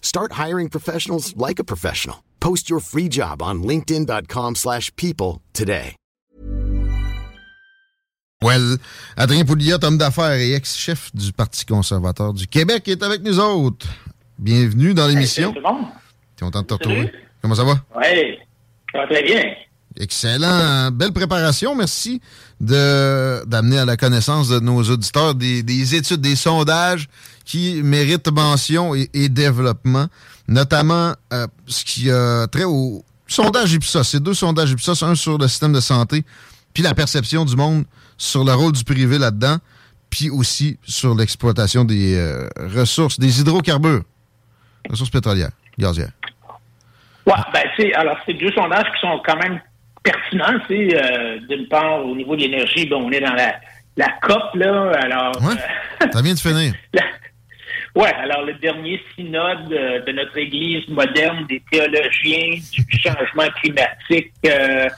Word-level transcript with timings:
Start 0.00 0.32
hiring 0.38 0.70
professionals 0.70 1.34
like 1.36 1.58
a 1.58 1.64
professional. 1.64 2.22
Post 2.40 2.70
your 2.70 2.80
free 2.80 3.08
job 3.10 3.42
on 3.42 3.62
linkedin.com/people 3.62 4.54
slash 4.54 4.90
people 4.96 5.42
today. 5.52 5.96
Well, 8.42 8.76
Adrien 9.16 9.44
Pouliot, 9.46 9.82
homme 9.82 9.96
d'affaires 9.96 10.32
et 10.38 10.52
ex-chef 10.52 11.10
du 11.14 11.32
Parti 11.32 11.64
conservateur 11.64 12.34
du 12.34 12.46
Québec, 12.46 12.86
est 12.86 13.02
avec 13.02 13.22
nous 13.22 13.40
autres. 13.40 13.86
Bienvenue 14.38 14.92
dans 14.92 15.06
l'émission. 15.08 15.54
Le 15.54 15.62
monde. 15.62 15.86
T'es 16.36 16.44
content 16.44 16.60
de 16.60 16.66
te 16.66 16.74
retrouver? 16.74 17.12
Comment 17.40 17.54
ça 17.54 17.64
va? 17.64 17.80
Oui, 17.96 18.38
ça 18.92 18.98
va 18.98 19.06
très 19.06 19.22
bien. 19.22 19.42
Excellent. 19.98 20.90
Belle 20.90 21.12
préparation. 21.12 21.74
Merci 21.74 22.20
de 22.60 23.42
d'amener 23.46 23.78
à 23.78 23.86
la 23.86 23.96
connaissance 23.96 24.50
de 24.50 24.60
nos 24.60 24.82
auditeurs 24.82 25.34
des, 25.34 25.62
des 25.62 25.94
études, 25.94 26.20
des 26.20 26.36
sondages 26.36 27.08
qui 27.46 27.80
méritent 27.82 28.30
mention 28.30 28.94
et, 28.94 29.08
et 29.14 29.28
développement, 29.30 30.06
notamment 30.48 31.14
euh, 31.32 31.46
ce 31.66 31.84
qui 31.84 32.10
a 32.10 32.46
trait 32.48 32.64
au 32.64 33.02
sondage 33.26 33.72
Ipsos. 33.72 34.02
C'est 34.02 34.22
deux 34.22 34.34
sondages 34.34 34.72
Ipsos, 34.72 35.02
un 35.02 35.14
sur 35.14 35.38
le 35.38 35.48
système 35.48 35.72
de 35.72 35.80
santé, 35.80 36.24
puis 36.74 36.82
la 36.82 36.92
perception 36.92 37.44
du 37.46 37.56
monde 37.56 37.84
sur 38.18 38.44
le 38.44 38.52
rôle 38.52 38.72
du 38.72 38.84
privé 38.84 39.16
là-dedans, 39.18 39.56
puis 40.10 40.28
aussi 40.28 40.78
sur 40.84 41.14
l'exploitation 41.14 41.84
des 41.84 42.16
euh, 42.16 42.48
ressources, 42.74 43.18
des 43.18 43.40
hydrocarbures, 43.40 44.02
ressources 44.90 45.10
pétrolières, 45.10 45.50
gazières. 45.78 46.12
Ouais, 47.26 47.34
ben, 47.52 47.62
c'est, 47.76 47.92
alors, 47.94 48.16
c'est 48.26 48.34
deux 48.34 48.52
sondages 48.52 48.86
qui 48.94 49.00
sont 49.00 49.20
quand 49.26 49.36
même 49.36 49.60
pertinents. 50.02 50.60
Euh, 50.70 51.38
D'une 51.48 51.66
part, 51.68 52.04
au 52.06 52.14
niveau 52.14 52.36
de 52.36 52.42
l'énergie, 52.42 52.86
bon, 52.86 53.02
on 53.06 53.10
est 53.10 53.20
dans 53.20 53.34
la, 53.34 53.56
la 53.96 54.08
COP, 54.22 54.54
là. 54.54 54.92
Alors, 55.02 55.42
Ouais, 55.42 55.54
euh, 56.02 56.06
ça 56.12 56.22
vient 56.22 56.34
de 56.34 56.38
finir. 56.38 56.72
ouais, 57.96 58.12
alors 58.14 58.44
le 58.44 58.54
dernier 58.54 59.00
synode 59.14 59.72
euh, 59.72 60.00
de 60.04 60.12
notre 60.12 60.36
Église 60.38 60.86
moderne 60.88 61.46
des 61.48 61.60
théologiens 61.70 62.58
du 62.72 62.86
changement 63.02 63.48
climatique 63.60 64.32
euh, 64.46 64.88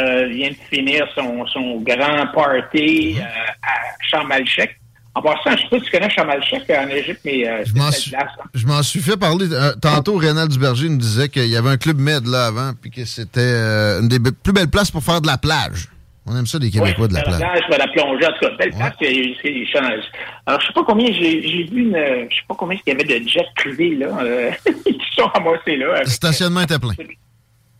euh, 0.00 0.26
vient 0.28 0.50
de 0.50 0.56
finir 0.76 1.06
son, 1.14 1.46
son 1.48 1.80
grand 1.80 2.26
party 2.34 3.16
Mhm. 3.16 3.22
à 3.62 3.74
Chamalchek. 4.10 4.76
En 5.14 5.22
passant, 5.22 5.56
je 5.56 5.62
sais 5.62 5.68
pas 5.68 5.78
si 5.78 5.84
tu 5.86 5.90
connais 5.90 6.10
Chamalchek 6.10 6.70
en 6.70 6.88
Égypte, 6.88 7.20
mais 7.24 7.64
Je 7.66 7.74
m'en 7.74 7.86
hein. 7.88 8.26
je 8.54 8.66
m'en 8.66 8.82
suis 8.84 9.00
fait 9.00 9.16
parler. 9.16 9.46
tantôt, 9.82 10.16
Rénal 10.16 10.46
Duberger 10.48 10.88
nous 10.88 10.98
disait 10.98 11.28
qu'il 11.28 11.46
y 11.48 11.56
avait 11.56 11.70
un 11.70 11.76
club 11.76 11.98
med 11.98 12.24
là 12.26 12.46
avant, 12.46 12.72
puis 12.80 12.90
que 12.92 13.04
c'était 13.04 13.98
une 14.00 14.06
des 14.06 14.20
plus 14.20 14.52
belles 14.52 14.68
places 14.70 14.92
pour 14.92 15.02
faire 15.02 15.20
de 15.20 15.26
la 15.26 15.36
plage. 15.38 15.88
On 16.30 16.36
aime 16.36 16.46
ça, 16.46 16.58
les 16.58 16.70
Québécois, 16.70 17.08
de 17.08 17.14
la 17.14 17.20
Ouais, 17.20 17.36
plage. 17.38 17.60
je 17.66 17.70
vais 17.72 17.78
la 17.78 17.88
plonger. 17.88 18.26
En 18.26 18.32
tout 18.32 18.40
cas, 18.40 18.50
belle 18.58 18.70
place, 18.70 18.92
c'est 19.00 19.34
c'est 19.42 19.50
des 19.52 19.66
changes. 19.66 20.04
Alors, 20.46 20.60
je 20.60 20.66
sais 20.66 20.72
pas 20.72 20.84
combien, 20.84 21.06
j'ai 21.12 21.64
vu 21.64 21.82
une, 21.82 21.96
je 22.30 22.34
sais 22.36 22.42
pas 22.48 22.54
combien 22.58 22.78
il 22.86 22.92
y 22.92 22.94
avait 22.94 23.20
de 23.20 23.28
jets 23.28 23.46
privés, 23.56 23.94
là, 23.96 24.08
euh, 24.22 24.50
qui 24.84 24.98
sont 25.16 25.26
ramassés, 25.26 25.76
là. 25.76 25.92
avec- 25.92 26.04
Le 26.04 26.10
stationnement 26.10 26.60
était 26.60 26.78
plein. 26.78 26.92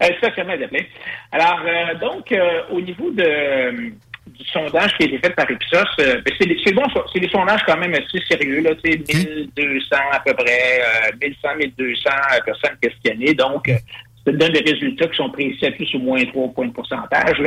Euh, 0.02 0.06
stationnement 0.18 0.52
était 0.54 0.68
plein. 0.68 0.84
Alors, 1.32 1.60
euh, 1.66 1.94
donc, 1.98 2.32
au 2.70 2.80
niveau 2.80 3.10
de, 3.10 3.90
du 4.28 4.44
sondage 4.52 4.96
qui 4.96 5.04
a 5.04 5.06
été 5.06 5.18
fait 5.18 5.30
par 5.34 5.50
Ipsos, 5.50 5.84
ben, 5.98 6.22
c'est 6.38 6.72
bon, 6.72 6.82
c'est 7.12 7.20
des 7.20 7.28
sondages 7.28 7.60
quand 7.66 7.76
même 7.76 7.94
assez 7.94 8.20
sérieux, 8.30 8.60
là, 8.62 8.70
tu 8.82 8.92
sais, 8.92 8.98
1200 9.56 9.96
à 10.12 10.20
peu 10.20 10.32
près, 10.34 10.80
euh, 10.80 11.16
1100, 11.20 11.48
1200 11.76 12.10
personnes 12.44 12.76
questionnées, 12.80 13.34
donc, 13.34 13.68
ça 14.28 14.36
donne 14.36 14.52
des 14.52 14.70
résultats 14.70 15.06
qui 15.06 15.16
sont 15.16 15.30
précis 15.30 15.66
à 15.66 15.70
plus 15.70 15.92
ou 15.94 15.98
moins 15.98 16.24
3 16.24 16.48
points 16.48 16.66
de 16.66 16.72
pourcentage. 16.72 17.40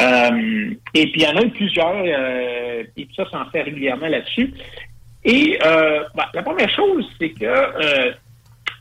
Euh, 0.00 0.74
et 0.94 1.06
puis, 1.10 1.20
il 1.20 1.22
y 1.22 1.26
en 1.26 1.36
a 1.36 1.42
eu 1.42 1.50
plusieurs, 1.50 2.02
euh, 2.04 2.82
Ipsos 2.96 3.32
en 3.32 3.50
fait 3.50 3.62
régulièrement 3.62 4.08
là-dessus. 4.08 4.52
Et 5.24 5.58
euh, 5.64 6.02
ben, 6.14 6.24
la 6.34 6.42
première 6.42 6.70
chose, 6.70 7.08
c'est 7.18 7.30
que 7.30 7.44
euh, 7.44 8.12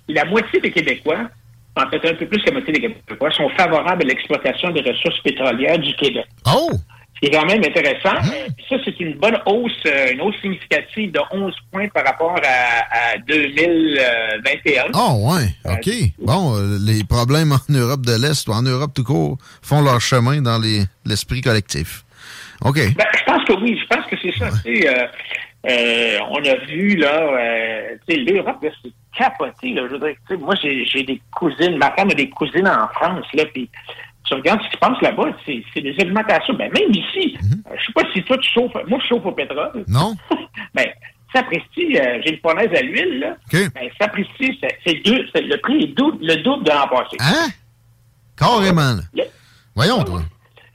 la 0.09 0.25
moitié 0.25 0.59
des 0.59 0.71
Québécois, 0.71 1.29
en 1.75 1.89
fait 1.89 2.09
un 2.09 2.15
peu 2.15 2.25
plus 2.25 2.39
que 2.39 2.47
la 2.47 2.53
moitié 2.53 2.73
des 2.73 2.81
Québécois, 2.81 3.31
sont 3.31 3.49
favorables 3.49 4.03
à 4.03 4.05
l'exploitation 4.05 4.71
des 4.71 4.81
ressources 4.81 5.19
pétrolières 5.21 5.79
du 5.79 5.93
Québec. 5.95 6.25
Oh! 6.45 6.71
Qui 7.23 7.29
est 7.29 7.31
quand 7.31 7.45
même 7.45 7.63
intéressant. 7.63 8.15
Euh, 8.17 8.47
puis 8.57 8.65
ça, 8.69 8.75
c'est 8.83 8.99
une 8.99 9.13
bonne 9.13 9.39
hausse, 9.45 9.71
euh, 9.85 10.11
une 10.11 10.19
hausse 10.19 10.35
significative 10.41 11.09
de 11.13 11.21
11 11.31 11.55
points 11.71 11.87
par 11.87 12.03
rapport 12.05 12.35
à, 12.43 13.13
à 13.13 13.17
2021. 13.25 14.83
Oh, 14.93 15.31
ouais. 15.31 15.47
OK. 15.71 15.89
Bon, 16.19 16.55
euh, 16.57 16.77
les 16.85 17.03
problèmes 17.05 17.53
en 17.53 17.59
Europe 17.73 18.01
de 18.05 18.13
l'Est 18.21 18.45
ou 18.47 18.51
en 18.51 18.61
Europe 18.61 18.91
tout 18.93 19.03
court 19.05 19.37
font 19.61 19.81
leur 19.81 20.01
chemin 20.01 20.41
dans 20.41 20.59
les- 20.59 20.83
l'esprit 21.05 21.39
collectif. 21.41 22.03
OK. 22.65 22.75
Ben, 22.75 23.05
je 23.17 23.23
pense 23.25 23.43
que 23.45 23.53
oui, 23.61 23.79
je 23.81 23.95
pense 23.95 24.05
que 24.07 24.15
c'est 24.21 24.37
ça. 24.37 24.49
euh, 24.65 25.07
euh, 25.69 26.17
on 26.29 26.43
a 26.43 26.55
vu, 26.65 26.95
là, 26.97 27.21
euh, 27.21 27.95
l'Europe, 28.09 28.57
c'est 28.83 28.91
capoté, 29.17 29.73
là. 29.73 29.83
Je 29.89 29.95
veux 29.95 29.99
dire, 29.99 30.39
moi, 30.39 30.55
j'ai 30.61 30.83
j'ai 30.85 31.03
des 31.03 31.21
cousines, 31.33 31.77
ma 31.77 31.91
femme 31.91 32.09
a 32.09 32.13
des 32.15 32.29
cousines 32.29 32.67
en 32.67 32.87
France, 32.89 33.25
là, 33.33 33.45
puis 33.53 33.69
tu 34.25 34.33
regardes 34.35 34.61
ce 34.61 34.67
qui 34.67 34.73
se 34.73 34.77
passe 34.79 35.01
là-bas, 35.01 35.35
c'est 35.45 35.63
c'est 35.73 35.81
des 35.81 35.95
alimentations. 35.99 36.53
Ben, 36.53 36.71
même 36.73 36.91
ici, 36.91 37.37
euh, 37.43 37.75
je 37.77 37.85
sais 37.85 37.93
pas 37.93 38.03
si 38.13 38.23
toi, 38.23 38.37
tu 38.37 38.49
chauffes, 38.51 38.73
moi, 38.87 38.99
je 39.01 39.07
chauffe 39.07 39.25
au 39.25 39.31
pétrole. 39.31 39.83
Non? 39.87 40.15
ben, 40.73 40.87
sapristi, 41.33 41.97
euh, 41.97 42.19
j'ai 42.23 42.33
une 42.35 42.39
fournaise 42.39 42.69
à 42.77 42.81
l'huile, 42.81 43.19
là. 43.19 43.35
OK. 43.51 43.73
Ben, 43.73 43.89
sapristi, 43.99 44.57
c'est 44.61 44.77
c'est 44.85 45.01
deux, 45.05 45.25
c'est- 45.33 45.41
le 45.41 45.57
prix 45.57 45.83
est 45.83 45.95
double, 45.97 46.17
le 46.25 46.37
double 46.43 46.63
de 46.63 46.69
l'an 46.71 46.87
passé. 46.87 47.17
Hein? 47.19 47.49
Carrément, 48.37 48.93
là. 48.93 49.01
Le- 49.13 49.23
Voyons, 49.75 50.03
toi. 50.03 50.21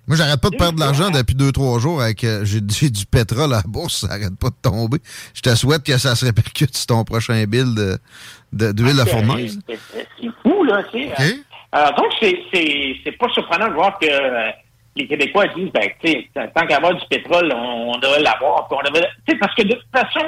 Moi, 0.07 0.17
j'arrête 0.17 0.41
pas 0.41 0.49
de 0.49 0.57
perdre 0.57 0.77
de 0.77 0.81
l'argent 0.81 1.11
depuis 1.11 1.35
deux, 1.35 1.53
trois 1.53 1.79
jours 1.79 2.01
avec 2.01 2.25
euh, 2.25 2.43
j'ai 2.45 2.61
du 2.91 3.05
pétrole 3.07 3.53
à 3.53 3.57
la 3.59 3.63
bourse, 3.67 4.01
ça 4.07 4.13
arrête 4.15 4.35
pas 4.39 4.49
de 4.49 4.55
tomber. 4.63 4.99
Je 5.35 5.43
te 5.43 5.55
souhaite 5.55 5.83
que 5.85 5.99
ça 5.99 6.15
se 6.17 6.25
répercute 6.25 6.75
sur 6.75 6.87
ton 6.87 7.05
prochain 7.05 7.45
bill 7.45 7.75
de, 7.75 8.73
d'huile 8.73 8.97
de, 8.97 9.05
fournaise. 9.05 9.59
C'est 9.69 10.29
fou, 10.43 10.65
là, 10.65 10.83
tu 10.91 10.99
sais. 10.99 11.13
Euh, 11.21 11.33
donc, 11.73 12.13
c'est 12.21 13.19
pas 13.19 13.29
surprenant 13.31 13.69
de 13.69 13.75
voir 13.75 13.99
que 13.99 14.07
euh, 14.07 14.51
les 14.97 15.07
Québécois 15.07 15.47
disent, 15.49 15.71
ben, 15.73 15.89
tu 16.03 16.29
tant 16.35 16.67
qu'avoir 16.67 16.95
du 16.95 17.07
pétrole, 17.07 17.53
on, 17.55 17.99
devrait 17.99 18.23
l'avoir. 18.23 18.69
parce 18.69 19.55
que 19.55 19.63
de 19.63 19.75
toute 19.75 19.91
façon, 19.93 20.27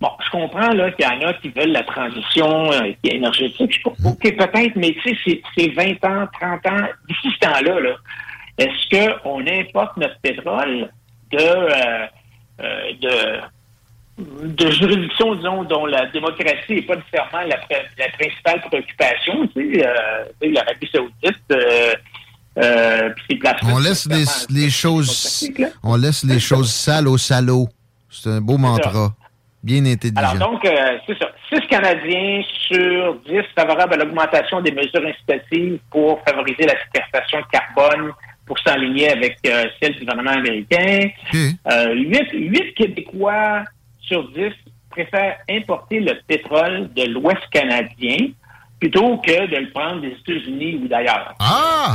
bon, 0.00 0.10
je 0.24 0.30
comprends 0.30 0.72
là 0.72 0.90
qu'il 0.92 1.04
y 1.04 1.08
en 1.08 1.28
a 1.28 1.34
qui 1.34 1.48
veulent 1.50 1.72
la 1.72 1.82
transition 1.82 2.72
euh, 2.72 2.92
énergétique. 3.04 3.80
OK, 3.86 4.20
peut-être, 4.20 4.76
mais 4.76 4.94
tu 5.02 5.16
sais, 5.16 5.42
c'est 5.56 5.68
20 5.68 6.04
ans, 6.04 6.28
30 6.40 6.66
ans, 6.66 6.86
d'ici 7.08 7.30
ce 7.34 7.38
temps-là, 7.46 7.80
là, 7.80 7.96
est-ce 8.58 9.20
qu'on 9.22 9.46
importe 9.46 9.96
notre 9.96 10.18
pétrole 10.20 10.90
de, 11.32 11.38
euh, 11.38 12.06
euh, 12.60 12.92
de 13.00 13.40
de 14.18 14.70
juridiction, 14.70 15.34
disons, 15.36 15.64
dont 15.64 15.86
la 15.86 16.06
démocratie 16.06 16.74
n'est 16.74 16.82
pas 16.82 16.96
nécessairement 16.96 17.46
la, 17.46 17.58
la, 17.98 18.08
principale 18.18 18.60
préoccupation, 18.68 19.46
tu 19.54 19.74
sais, 19.74 19.86
euh, 19.86 20.24
l'Arabie 20.52 20.88
saoudite, 20.92 21.42
euh, 21.52 21.94
euh, 22.58 23.10
On 23.62 23.78
laisse 23.78 24.06
les, 24.06 24.24
les 24.50 24.70
choses, 24.70 25.48
on 25.82 25.96
laisse 25.96 26.24
les 26.24 26.40
choses 26.40 26.72
sales 26.72 27.06
au 27.06 27.16
salaud. 27.16 27.68
C'est 28.10 28.30
un 28.30 28.40
beau 28.40 28.58
mantra. 28.58 29.14
Bien 29.62 29.84
intelligent. 29.86 30.20
Alors 30.20 30.52
donc, 30.52 30.64
euh, 30.64 30.98
c'est 31.06 31.18
ça. 31.18 31.30
6 31.52 31.66
Canadiens 31.68 32.42
sur 32.68 33.16
10 33.26 33.40
favorables 33.56 33.94
à 33.94 33.96
l'augmentation 33.96 34.60
des 34.60 34.70
mesures 34.72 35.04
incitatives 35.04 35.78
pour 35.90 36.22
favoriser 36.26 36.64
la 36.64 36.74
séquestration 36.84 37.40
de 37.40 37.44
carbone 37.50 38.12
pour 38.46 38.58
s'aligner 38.60 39.10
avec 39.10 39.36
euh, 39.46 39.64
celle 39.80 39.94
du 39.94 40.00
gouvernement 40.00 40.30
américain. 40.30 41.08
8, 41.32 41.58
euh, 41.70 42.72
Québécois 42.76 43.64
sur 44.08 44.28
10 44.32 44.52
préfèrent 44.90 45.36
importer 45.48 46.00
le 46.00 46.14
pétrole 46.26 46.90
de 46.94 47.04
l'Ouest 47.04 47.42
canadien 47.52 48.16
plutôt 48.80 49.18
que 49.18 49.50
de 49.50 49.56
le 49.56 49.70
prendre 49.72 50.00
des 50.00 50.08
États-Unis 50.08 50.80
ou 50.82 50.88
d'ailleurs. 50.88 51.34
Ah! 51.38 51.94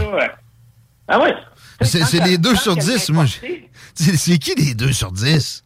ah 1.07 1.19
oui. 1.21 1.30
C'est 1.81 2.24
les 2.24 2.38
2 2.38 2.56
sur 2.56 2.75
10, 2.75 3.10
moi. 3.10 3.25
C'est 3.94 4.38
qui 4.38 4.56
les 4.56 4.74
2 4.74 4.92
sur 4.92 5.12
10? 5.12 5.63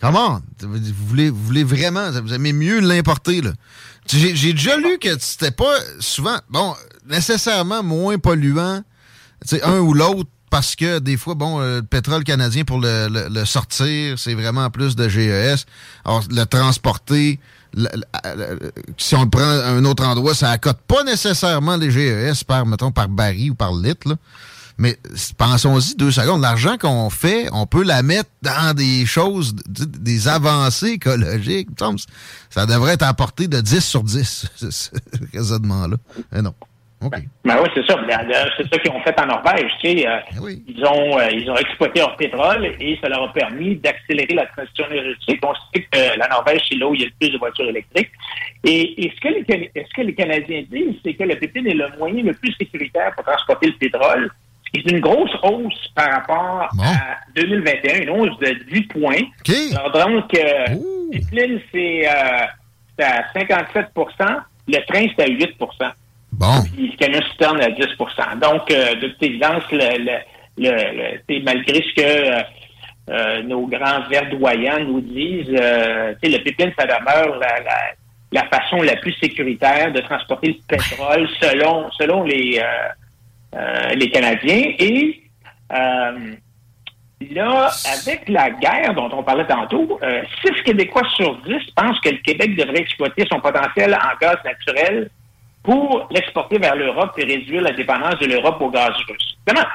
Comment? 0.00 0.40
Vous 0.60 1.06
voulez, 1.06 1.30
vous 1.30 1.42
voulez 1.42 1.64
vraiment, 1.64 2.10
vous 2.10 2.34
aimez 2.34 2.52
mieux 2.52 2.80
l'importer, 2.80 3.40
là. 3.40 3.52
J'ai 4.06 4.52
déjà 4.52 4.76
lu 4.76 4.98
que 4.98 5.18
c'était 5.18 5.50
pas 5.50 5.74
souvent, 5.98 6.36
bon, 6.50 6.74
nécessairement 7.06 7.82
moins 7.82 8.18
polluant, 8.18 8.82
un 9.62 9.78
ou 9.78 9.94
l'autre, 9.94 10.30
parce 10.54 10.76
que 10.76 11.00
des 11.00 11.16
fois, 11.16 11.34
bon, 11.34 11.60
euh, 11.60 11.78
le 11.78 11.82
pétrole 11.82 12.22
canadien, 12.22 12.62
pour 12.62 12.78
le, 12.80 13.44
sortir, 13.44 14.16
c'est 14.20 14.34
vraiment 14.34 14.70
plus 14.70 14.94
de 14.94 15.08
GES. 15.08 15.66
Alors, 16.04 16.22
le 16.30 16.44
transporter, 16.44 17.40
si 18.96 19.16
on 19.16 19.24
le 19.24 19.30
prend 19.30 19.42
à 19.42 19.70
un 19.70 19.84
autre 19.84 20.04
endroit, 20.04 20.32
ça 20.32 20.50
accote 20.50 20.78
pas 20.86 21.02
nécessairement 21.02 21.76
les 21.76 21.90
GES 21.90 22.44
par, 22.44 22.66
mettons, 22.66 22.92
par 22.92 23.08
baril 23.08 23.50
ou 23.50 23.54
par 23.56 23.74
litre, 23.74 24.08
là. 24.10 24.14
Mais 24.78 24.96
pensons-y 25.36 25.96
deux 25.96 26.12
secondes. 26.12 26.40
L'argent 26.40 26.78
qu'on 26.78 27.10
fait, 27.10 27.48
on 27.50 27.66
peut 27.66 27.82
la 27.82 28.04
mettre 28.04 28.30
dans 28.42 28.74
des 28.76 29.06
choses, 29.06 29.56
des 29.66 30.28
avancées 30.28 30.90
écologiques. 30.90 31.68
Ça 32.48 32.66
devrait 32.66 32.92
être 32.92 33.02
apporté 33.02 33.48
de 33.48 33.60
10 33.60 33.80
sur 33.80 34.04
10, 34.04 34.46
ce 34.70 34.90
raisonnement-là. 35.32 35.96
Mais 36.30 36.42
Ben, 37.10 37.22
ben, 37.44 37.56
oui, 37.62 37.68
c'est 37.74 37.86
ça. 37.86 37.98
C'est 38.56 38.68
ça 38.72 38.78
qu'ils 38.78 38.92
ont 38.92 39.00
fait 39.02 39.18
en 39.20 39.26
Norvège. 39.26 39.70
Tu 39.80 39.88
sais, 39.88 40.08
euh, 40.08 40.18
ben 40.40 40.56
ils, 40.66 40.84
ont, 40.84 41.18
euh, 41.18 41.30
ils 41.30 41.50
ont 41.50 41.56
exploité 41.56 42.00
leur 42.00 42.16
pétrole 42.16 42.66
et 42.80 42.98
ça 43.00 43.08
leur 43.08 43.24
a 43.24 43.32
permis 43.32 43.76
d'accélérer 43.76 44.34
la 44.34 44.46
transition 44.46 44.86
énergétique. 44.90 45.40
On 45.44 45.54
sait 45.54 45.82
que 45.82 46.18
la 46.18 46.28
Norvège, 46.28 46.62
c'est 46.68 46.76
là 46.76 46.88
où 46.88 46.94
il 46.94 47.02
y 47.02 47.04
a 47.04 47.06
le 47.06 47.12
plus 47.18 47.30
de 47.30 47.38
voitures 47.38 47.68
électriques. 47.68 48.10
Et, 48.64 49.12
ce, 49.14 49.20
que 49.20 49.28
les, 49.28 49.70
ce 49.74 49.94
que 49.94 50.02
les 50.02 50.14
Canadiens 50.14 50.62
disent, 50.70 50.96
c'est 51.04 51.14
que 51.14 51.24
le 51.24 51.36
pétrole 51.36 51.68
est 51.68 51.74
le 51.74 51.88
moyen 51.98 52.22
le 52.22 52.32
plus 52.32 52.52
sécuritaire 52.54 53.12
pour 53.14 53.24
transporter 53.24 53.66
le 53.66 53.74
pétrole. 53.74 54.30
C'est 54.74 54.90
une 54.90 55.00
grosse 55.00 55.34
hausse 55.42 55.92
par 55.94 56.10
rapport 56.10 56.68
à 56.82 57.18
2021, 57.36 58.02
une 58.02 58.10
hausse 58.10 58.38
de 58.40 58.56
10 58.72 58.82
points. 58.88 59.20
Alors 59.76 59.92
donc, 59.92 60.34
euh, 60.34 60.64
pipeline, 61.12 61.60
c'est 61.70 62.08
euh, 62.08 62.46
à 62.98 63.22
57% 63.34 64.42
le 64.66 64.86
train, 64.86 65.06
c'est 65.16 65.24
à 65.24 65.28
8 65.28 65.58
Bon. 66.38 66.62
Puis 66.74 66.90
le 66.90 66.96
camion 66.96 67.22
citerne 67.30 67.60
à 67.60 67.68
10% 67.68 68.38
Donc, 68.40 68.70
euh, 68.70 68.94
de 68.96 69.08
toute 69.08 69.22
évidence, 69.22 69.62
le, 69.70 70.20
le, 70.58 71.42
malgré 71.42 71.74
ce 71.74 71.94
que 71.94 72.02
euh, 72.02 72.42
euh, 73.10 73.42
nos 73.42 73.66
grands 73.66 74.08
verdoyants 74.08 74.80
nous 74.80 75.00
disent, 75.00 75.50
le 75.50 76.38
pipeline, 76.42 76.72
ça 76.78 76.86
demeure 76.86 77.38
la, 77.38 77.60
la, 77.60 77.92
la, 78.32 78.48
façon 78.48 78.82
la 78.82 78.96
plus 78.96 79.12
sécuritaire 79.14 79.92
de 79.92 80.00
transporter 80.00 80.48
le 80.48 80.76
pétrole 80.76 81.28
selon, 81.40 81.90
selon 81.92 82.22
les 82.22 82.60
les 83.94 84.10
Canadiens. 84.10 84.72
Et 84.78 85.22
là, 87.32 87.70
avec 87.96 88.28
la 88.28 88.50
guerre 88.50 88.94
dont 88.94 89.10
on 89.12 89.22
parlait 89.22 89.46
tantôt, 89.46 89.98
6 90.00 90.06
euh, 90.06 90.62
Québécois 90.64 91.08
sur 91.14 91.36
10 91.42 91.54
pensent 91.74 92.00
que 92.00 92.10
le 92.10 92.18
Québec 92.18 92.56
devrait 92.56 92.80
exploiter 92.80 93.24
son 93.30 93.40
potentiel 93.40 93.94
en 93.94 94.18
gaz 94.20 94.36
naturel 94.44 95.10
pour 95.64 96.06
l'exporter 96.10 96.58
vers 96.58 96.76
l'Europe 96.76 97.12
et 97.16 97.24
réduire 97.24 97.62
la 97.62 97.72
dépendance 97.72 98.18
de 98.20 98.26
l'Europe 98.26 98.60
au 98.60 98.70
gaz 98.70 98.92
russe. 99.08 99.36
Comment? 99.46 99.66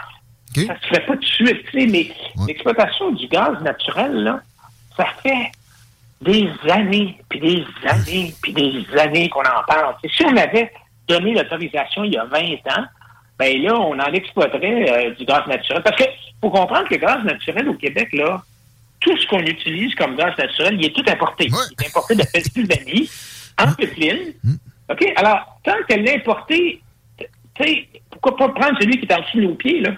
Ça 0.55 0.79
se 0.81 0.87
ferait 0.87 1.05
pas 1.05 1.15
de 1.15 1.25
suite, 1.25 1.65
tu 1.71 1.79
sais, 1.79 1.87
mais 1.87 2.11
l'exploitation 2.47 3.11
du 3.11 3.27
gaz 3.27 3.61
naturel, 3.61 4.23
là, 4.23 4.41
ça 4.95 5.05
fait 5.21 5.51
des 6.21 6.49
années, 6.69 7.17
puis 7.29 7.39
des 7.39 7.65
années, 7.87 8.33
puis 8.41 8.53
des 8.53 8.85
années 8.97 9.29
qu'on 9.29 9.41
en 9.41 9.63
parle. 9.67 9.95
si 10.03 10.23
on 10.25 10.35
avait 10.37 10.71
donné 11.07 11.33
l'autorisation 11.33 12.03
il 12.03 12.13
y 12.13 12.17
a 12.17 12.25
20 12.25 12.39
ans, 12.77 12.85
ben 13.37 13.61
là, 13.61 13.79
on 13.79 13.97
en 13.97 14.13
exploiterait 14.13 15.07
euh, 15.07 15.15
du 15.15 15.25
gaz 15.25 15.47
naturel. 15.47 15.81
Parce 15.81 15.95
que 15.95 16.03
faut 16.41 16.49
comprendre 16.49 16.87
que 16.87 16.95
le 16.95 16.99
gaz 16.99 17.23
naturel 17.23 17.69
au 17.69 17.73
Québec, 17.75 18.09
là, 18.13 18.43
tout 18.99 19.17
ce 19.17 19.25
qu'on 19.27 19.39
utilise 19.39 19.95
comme 19.95 20.15
gaz 20.17 20.37
naturel, 20.37 20.75
il 20.79 20.85
est 20.85 20.95
tout 20.95 21.09
importé. 21.09 21.47
Il 21.47 21.83
est 21.83 21.87
importé 21.87 22.15
de 22.15 22.23
Pennsylvanie, 22.23 23.09
en 23.57 23.73
pipeline. 23.73 24.33
OK? 24.89 25.05
Alors, 25.15 25.59
tant 25.63 25.73
qu'elle 25.87 26.07
est 26.07 26.17
importé, 26.17 26.81
tu 27.17 27.25
sais, 27.63 27.87
pourquoi 28.09 28.35
pas 28.37 28.49
prendre 28.49 28.77
celui 28.79 28.99
qui 28.99 29.05
est 29.05 29.13
en 29.13 29.21
dessous 29.21 29.37
de 29.37 29.43
nos 29.43 29.55
pieds, 29.55 29.81
là? 29.81 29.91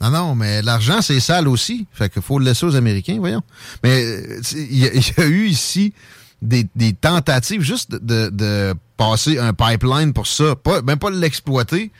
Non, 0.00 0.10
non, 0.10 0.34
mais 0.34 0.62
l'argent, 0.62 1.02
c'est 1.02 1.20
sale 1.20 1.46
aussi. 1.46 1.86
Fait 1.92 2.10
qu'il 2.10 2.22
faut 2.22 2.38
le 2.38 2.46
laisser 2.46 2.64
aux 2.64 2.74
Américains, 2.74 3.16
voyons. 3.18 3.42
Mais 3.82 4.02
il 4.52 4.78
y, 4.78 5.20
a 5.20 5.26
eu 5.26 5.46
ici 5.46 5.92
des, 6.40 6.64
tentatives 6.98 7.60
juste 7.60 7.90
de, 7.90 8.74
passer 8.96 9.38
un 9.38 9.52
pipeline 9.52 10.12
pour 10.12 10.26
ça. 10.26 10.56
Pas, 10.56 10.80
même 10.82 10.98
pas 10.98 11.10
l'exploiter, 11.10 11.90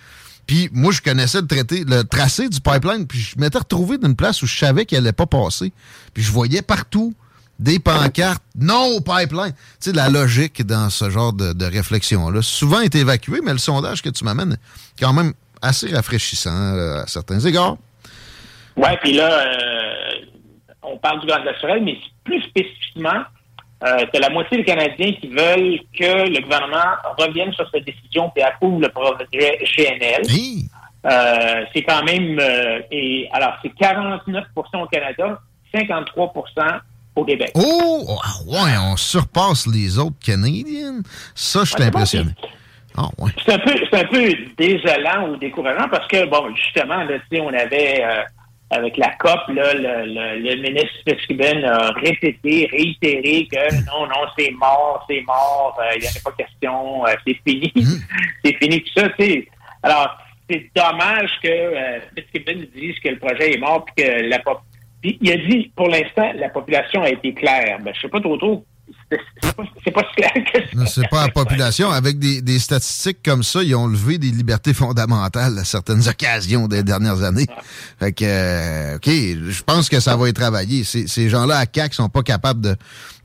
puis 0.47 0.69
moi, 0.73 0.93
je 0.93 1.01
connaissais 1.01 1.41
le 1.41 1.47
traité, 1.47 1.85
le 1.87 2.03
tracé 2.03 2.49
du 2.49 2.61
pipeline, 2.61 3.07
puis 3.07 3.21
je 3.21 3.39
m'étais 3.39 3.59
retrouvé 3.59 3.99
dans 3.99 4.09
une 4.09 4.17
place 4.17 4.43
où 4.43 4.47
je 4.47 4.59
savais 4.59 4.85
qu'il 4.85 4.99
allait 4.99 5.13
pas 5.13 5.27
passer. 5.27 5.73
Puis 6.13 6.23
je 6.23 6.33
voyais 6.33 6.63
partout 6.63 7.15
des 7.61 7.79
pancartes 7.79 8.43
non 8.59 8.97
au 8.97 9.01
pipeline. 9.01 9.53
Tu 9.81 9.91
sais, 9.91 9.93
la 9.93 10.09
logique 10.09 10.67
dans 10.67 10.89
ce 10.89 11.11
genre 11.11 11.33
de, 11.33 11.65
réflexion-là. 11.65 12.41
Souvent 12.43 12.81
est 12.81 12.95
évacué, 12.95 13.41
mais 13.45 13.53
le 13.53 13.59
sondage 13.59 14.03
que 14.03 14.09
tu 14.09 14.25
m'amènes 14.25 14.55
est 14.55 15.01
quand 15.01 15.13
même 15.13 15.35
assez 15.61 15.95
rafraîchissant 15.95 16.75
euh, 16.75 17.03
à 17.03 17.07
certains 17.07 17.39
égards. 17.39 17.77
Oui, 18.77 18.89
puis 19.03 19.13
là, 19.13 19.31
euh, 19.31 20.27
on 20.83 20.97
parle 20.97 21.21
du 21.21 21.27
gaz 21.27 21.45
naturel, 21.45 21.83
mais 21.85 21.99
plus 22.25 22.43
spécifiquement, 22.45 23.25
euh, 23.85 24.05
la 24.15 24.31
moitié 24.31 24.57
des 24.57 24.65
Canadiens 24.65 25.13
qui 25.21 25.29
veulent 25.29 25.81
que 25.99 26.29
le 26.29 26.41
gouvernement 26.41 26.97
revienne 27.19 27.53
sur 27.53 27.69
cette 27.71 27.85
décision 27.85 28.33
et 28.37 28.43
approuve 28.43 28.81
le 28.81 28.89
projet 28.89 29.59
GNL. 29.77 30.23
Euh, 31.07 31.65
c'est 31.75 31.83
quand 31.83 32.05
même... 32.05 32.41
Et 32.91 33.29
Alors, 33.33 33.55
c'est 33.63 33.73
49% 33.75 34.45
au 34.83 34.87
Canada, 34.87 35.39
53 35.75 36.33
au 37.17 37.25
Québec. 37.25 37.51
Oh! 37.55 38.19
Ah 38.23 38.33
ouais, 38.47 38.77
on 38.93 38.97
surpasse 38.97 39.67
les 39.67 39.99
autres 39.99 40.19
Canadiens. 40.25 41.01
Ça, 41.35 41.61
je 41.65 41.73
suis 41.73 41.83
impressionné. 41.83 42.31
Ah, 42.97 43.09
ouais. 43.19 43.31
C'est 43.45 43.53
un, 43.55 43.59
peu, 43.59 43.73
un 43.93 44.05
peu 44.05 44.33
désolant 44.57 45.29
ou 45.29 45.37
décourageant 45.37 45.89
parce 45.89 46.07
que, 46.09 46.27
bon, 46.27 46.55
justement, 46.55 47.03
là, 47.05 47.19
on 47.33 47.55
avait... 47.55 48.05
Euh, 48.05 48.23
avec 48.73 48.97
la 48.99 49.09
COP, 49.19 49.49
là, 49.49 49.75
le, 49.75 50.39
le, 50.39 50.63
ministre 50.63 50.95
Fitzgibbon 51.05 51.65
a 51.65 51.91
répété, 51.91 52.69
réitéré 52.71 53.49
que 53.51 53.85
non, 53.87 54.07
non, 54.07 54.29
c'est 54.39 54.53
mort, 54.53 55.05
c'est 55.11 55.23
mort, 55.23 55.77
euh, 55.81 55.97
il 55.97 56.03
n'y 56.03 56.07
avait 56.07 56.21
pas 56.21 56.31
question, 56.39 57.05
euh, 57.05 57.11
c'est 57.27 57.37
fini, 57.45 57.73
mm. 57.75 57.83
c'est 58.45 58.57
fini 58.59 58.81
tout 58.81 58.93
ça. 58.97 59.09
Alors, 59.83 60.17
c'est 60.49 60.71
dommage 60.73 61.33
que 61.43 61.75
Fitzgibbon 62.15 62.65
dise 62.73 62.97
que 63.01 63.09
le 63.09 63.19
projet 63.19 63.55
est 63.55 63.59
mort 63.59 63.85
puis 63.87 64.05
que 64.05 64.29
la 64.29 64.39
pop 64.39 64.61
il 65.03 65.33
a 65.33 65.37
dit, 65.37 65.73
pour 65.77 65.89
l'instant, 65.89 66.31
la 66.37 66.49
population 66.49 67.03
a 67.03 67.11
été 67.11 67.33
claire. 67.35 67.79
Ben, 67.83 67.93
je 67.95 68.01
sais 68.01 68.09
pas 68.09 68.21
trop 68.21 68.37
trop 68.37 68.65
c'est 69.85 69.91
pas, 69.93 70.03
si 70.09 70.15
clair 70.17 70.33
que 70.53 70.87
C'est 70.87 71.09
pas 71.09 71.27
la 71.27 71.33
population. 71.33 71.91
Avec 71.91 72.19
des, 72.19 72.59
statistiques 72.59 73.19
comme 73.25 73.43
ça, 73.43 73.63
ils 73.63 73.75
ont 73.75 73.87
levé 73.87 74.19
des 74.19 74.31
libertés 74.31 74.75
fondamentales 74.75 75.59
à 75.59 75.65
certaines 75.65 76.07
occasions 76.09 76.69
des 76.69 76.83
dernières 76.83 77.23
années. 77.23 77.47
Fait 77.99 78.13
que, 78.13 78.25
euh, 78.25 78.97
OK, 78.97 79.09
je 79.09 79.63
pense 79.63 79.89
que 79.89 80.01
ça 80.01 80.17
va 80.17 80.29
être 80.29 80.37
travaillé. 80.37 80.85
Ces, 80.85 81.29
gens-là 81.29 81.59
à 81.59 81.67
CAC 81.67 81.95
sont 81.95 82.09
pas 82.09 82.23
capables 82.23 82.61
de, 82.61 82.77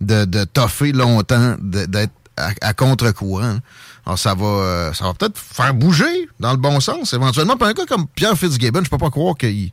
de, 0.02 0.26
de 0.26 0.44
toffer 0.44 0.92
longtemps, 0.92 1.56
d'être 1.60 2.14
à, 2.38 2.74
contre-courant. 2.74 3.58
Alors, 4.06 4.20
ça 4.20 4.34
va, 4.36 4.46
euh, 4.46 4.94
ça 4.94 5.06
va 5.06 5.14
peut-être 5.14 5.38
faire 5.38 5.74
bouger 5.74 6.30
dans 6.40 6.52
le 6.52 6.58
bon 6.58 6.80
sens, 6.80 7.14
éventuellement. 7.14 7.58
Pour 7.58 7.68
un 7.68 7.74
gars 7.74 7.86
comme 7.86 8.08
Pierre 8.08 8.38
Fitzgibbon, 8.38 8.84
je 8.84 8.90
peux 8.90 8.98
pas 8.98 9.10
croire 9.10 9.36
qu'il 9.36 9.72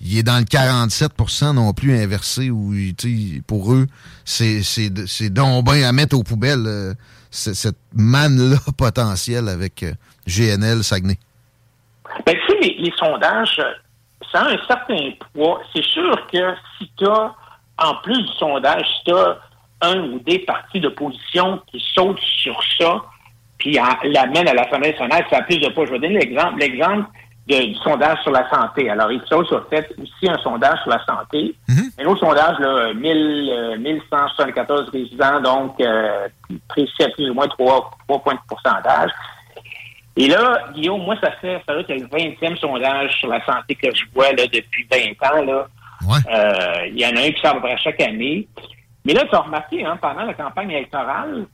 il 0.00 0.18
est 0.18 0.22
dans 0.22 0.38
le 0.38 0.44
47% 0.44 1.54
non 1.54 1.72
plus 1.72 1.96
inversé 1.96 2.50
où 2.50 2.72
pour 3.46 3.74
eux, 3.74 3.86
c'est 4.24 5.30
donc 5.30 5.68
à 5.68 5.92
mettre 5.92 6.16
aux 6.16 6.22
poubelles 6.22 6.66
euh, 6.66 6.94
cette 7.30 7.76
manne-là 7.94 8.58
potentielle 8.78 9.48
avec 9.48 9.82
euh, 9.82 9.92
GNL 10.26 10.82
Saguenay. 10.82 11.18
Ben, 12.26 12.34
tu 12.34 12.52
sais, 12.52 12.74
les, 12.78 12.92
sondages, 12.96 13.60
ça 14.32 14.42
a 14.42 14.50
un 14.50 14.66
certain 14.66 15.10
poids. 15.32 15.60
C'est 15.74 15.84
sûr 15.84 16.26
que 16.32 16.54
si 16.78 16.90
tu 16.96 17.06
as, 17.06 17.34
en 17.78 17.94
plus 18.02 18.22
du 18.22 18.32
sondage, 18.38 18.84
si 18.96 19.04
tu 19.04 19.12
as 19.12 19.38
un 19.82 20.00
ou 20.00 20.18
des 20.20 20.40
partis 20.40 20.80
d'opposition 20.80 21.60
qui 21.70 21.82
sautent 21.94 22.20
sur 22.20 22.58
ça, 22.78 23.02
puis 23.58 23.74
l'amènent 23.74 24.48
à 24.48 24.54
l'Assemblée 24.54 24.90
nationale, 24.90 25.24
ça 25.30 25.38
a 25.38 25.42
plus 25.42 25.58
de 25.58 25.68
poids. 25.68 25.86
Je 25.86 25.92
vais 25.92 25.98
donner 25.98 26.18
l'exemple. 26.18 26.58
L'exemple, 26.58 27.06
du 27.46 27.74
sondage 27.76 28.18
sur 28.22 28.30
la 28.30 28.48
santé. 28.50 28.88
Alors, 28.90 29.10
Ipsos 29.10 29.52
a 29.52 29.62
fait 29.68 29.88
aussi 30.00 30.28
un 30.28 30.38
sondage 30.38 30.78
sur 30.82 30.90
la 30.90 31.04
santé. 31.04 31.54
Un 31.98 32.04
autre 32.06 32.20
sondage, 32.20 32.58
là, 32.58 32.92
1000, 32.94 33.78
1174 33.80 34.80
euh, 34.80 34.90
résidents, 34.92 35.40
donc 35.40 35.80
euh, 35.80 36.28
précis 36.68 37.02
à 37.02 37.08
plus 37.08 37.30
ou 37.30 37.34
moins 37.34 37.48
3, 37.48 37.90
points 38.06 38.34
de 38.34 38.40
pourcentage. 38.48 39.10
Et 40.16 40.28
là, 40.28 40.64
Guillaume, 40.74 41.02
moi, 41.02 41.16
ça 41.20 41.30
fait, 41.32 41.60
ça 41.66 41.74
fait 41.84 41.98
le 41.98 42.06
20e 42.06 42.56
sondage 42.58 43.18
sur 43.18 43.28
la 43.28 43.44
santé 43.44 43.74
que 43.74 43.94
je 43.94 44.04
vois 44.14 44.32
là, 44.32 44.46
depuis 44.46 44.86
20 44.90 45.30
ans. 45.30 45.42
Là. 45.42 45.66
Euh, 46.08 46.86
il 46.88 46.98
y 46.98 47.06
en 47.06 47.16
a 47.16 47.20
un 47.20 47.30
qui 47.30 47.40
sort 47.40 47.64
à 47.64 47.76
chaque 47.76 48.00
année. 48.00 48.46
Mais 49.04 49.14
là, 49.14 49.24
tu 49.28 49.34
as 49.34 49.40
remarqué, 49.40 49.84
hein, 49.84 49.98
pendant 50.00 50.24
la 50.24 50.34
campagne 50.34 50.70
électorale, 50.70 51.46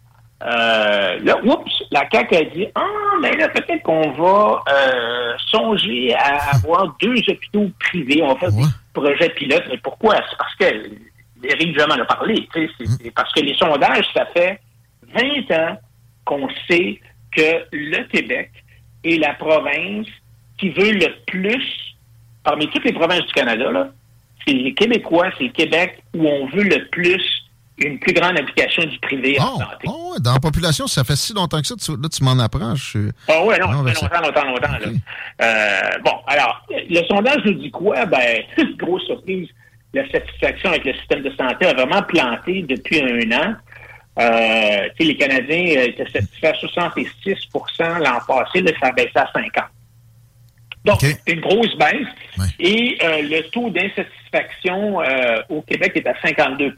euh, 0.43 1.19
là, 1.23 1.39
oups, 1.45 1.83
la 1.91 2.09
CAQ 2.11 2.37
a 2.37 2.45
dit 2.45 2.67
Ah, 2.75 3.15
mais 3.23 3.35
là, 3.37 3.49
peut-être 3.49 3.83
qu'on 3.83 4.11
va 4.13 4.63
euh, 4.69 5.35
songer 5.51 6.15
à 6.15 6.57
avoir 6.57 6.95
deux 7.01 7.19
hôpitaux 7.29 7.71
privés. 7.81 8.23
On 8.23 8.35
va 8.35 8.41
faire 8.41 8.53
des 8.53 8.65
projets 8.93 9.31
pilotes. 9.31 9.65
Mais 9.69 9.79
pourquoi? 9.79 10.17
C'est 10.29 10.37
parce 10.37 10.55
que 10.57 10.91
Éric 11.43 11.79
Jamal 11.79 12.01
a 12.01 12.05
parlé. 12.05 12.49
C'est 12.55 13.11
parce 13.15 13.33
que 13.33 13.41
les 13.41 13.55
sondages, 13.55 14.07
ça 14.15 14.27
fait 14.27 14.61
20 15.15 15.57
ans 15.57 15.79
qu'on 16.25 16.49
sait 16.69 17.01
que 17.35 17.65
le 17.73 18.05
Québec 18.09 18.51
est 19.05 19.19
la 19.19 19.35
province 19.35 20.09
qui 20.59 20.71
veut 20.71 20.93
le 20.93 21.15
plus, 21.27 21.97
parmi 22.45 22.69
toutes 22.69 22.85
les 22.85 22.93
provinces 22.93 23.27
du 23.27 23.33
Canada, 23.33 23.91
c'est 24.47 24.55
les 24.55 24.75
Québécois, 24.75 25.31
c'est 25.39 25.45
le 25.45 25.51
Québec 25.51 26.03
où 26.15 26.27
on 26.27 26.47
veut 26.47 26.65
le 26.65 26.87
plus 26.89 27.46
une 27.79 27.99
plus 27.99 28.15
grande 28.15 28.39
application 28.39 28.85
du 28.85 28.99
privé 29.01 29.39
en 29.41 29.55
oh, 29.55 29.59
santé. 29.59 29.87
Oh, 29.87 30.15
dans 30.21 30.35
la 30.35 30.41
population, 30.41 30.87
ça 30.87 31.05
fait 31.05 31.17
si 31.17 31.35
longtemps 31.35 31.61
que 31.61 31.67
ça, 31.67 31.75
tu, 31.77 31.91
là, 31.93 32.09
tu 32.09 32.25
m'en 32.25 32.39
apprends. 32.39 32.75
Je 32.75 33.11
Ah 33.29 33.43
oui, 33.45 33.55
non, 33.61 33.87
ça 33.87 34.09
fait 34.09 34.23
longtemps, 34.23 34.45
longtemps, 34.45 34.73
longtemps. 34.73 34.99
Euh, 35.43 35.81
bon, 36.05 36.15
alors, 36.27 36.67
le 36.71 37.07
sondage 37.07 37.45
nous 37.45 37.55
dit 37.55 37.71
quoi? 37.71 38.07
Ben, 38.07 38.43
grosse 38.79 39.05
surprise, 39.05 39.49
la 39.93 40.09
satisfaction 40.11 40.71
avec 40.71 40.85
le 40.85 40.95
système 40.95 41.23
de 41.23 41.31
santé 41.31 41.67
a 41.67 41.75
vraiment 41.75 42.03
planté 42.03 42.63
depuis 42.63 43.01
un 43.01 43.33
an. 43.33 43.55
Euh, 44.19 44.89
les 44.99 45.17
Canadiens 45.17 45.83
étaient 45.83 46.11
satisfaits 46.11 46.47
à 46.47 46.53
66% 46.53 47.99
l'an 48.03 48.19
passé, 48.27 48.63
là, 48.63 48.73
ça 48.81 48.89
a 48.89 48.93
baissé 48.93 49.13
à 49.17 49.29
50 49.35 49.65
donc, 50.87 51.01
c'est 51.01 51.33
une 51.33 51.41
grosse 51.41 51.77
baisse. 51.77 52.53
Et 52.61 52.97
euh, 53.03 53.23
le 53.23 53.43
taux 53.51 53.71
d'insatisfaction 53.71 55.03
euh, 55.03 55.43
au 55.49 55.61
Québec 55.63 55.93
est 55.97 56.07
à 56.07 56.15
52 56.23 56.75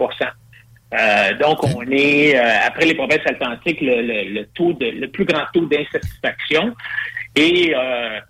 euh, 0.95 1.35
donc, 1.39 1.63
on 1.65 1.83
est, 1.91 2.37
euh, 2.37 2.67
après 2.67 2.87
les 2.87 2.95
provinces 2.95 3.27
atlantiques, 3.27 3.81
le, 3.83 4.45
taux 4.55 4.73
de, 4.73 4.87
le 4.87 5.09
plus 5.09 5.25
grand 5.25 5.45
taux 5.53 5.67
d'insatisfaction. 5.67 6.75
Et 7.35 7.75
euh, 7.77 8.21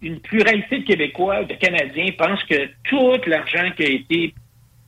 une 0.00 0.20
pluralité 0.20 0.80
de 0.80 0.84
Québécois, 0.84 1.44
de 1.44 1.54
Canadiens, 1.54 2.08
pensent 2.18 2.42
que 2.44 2.68
tout 2.84 3.16
l'argent 3.26 3.70
qui 3.76 3.84
a 3.84 3.88
été 3.88 4.34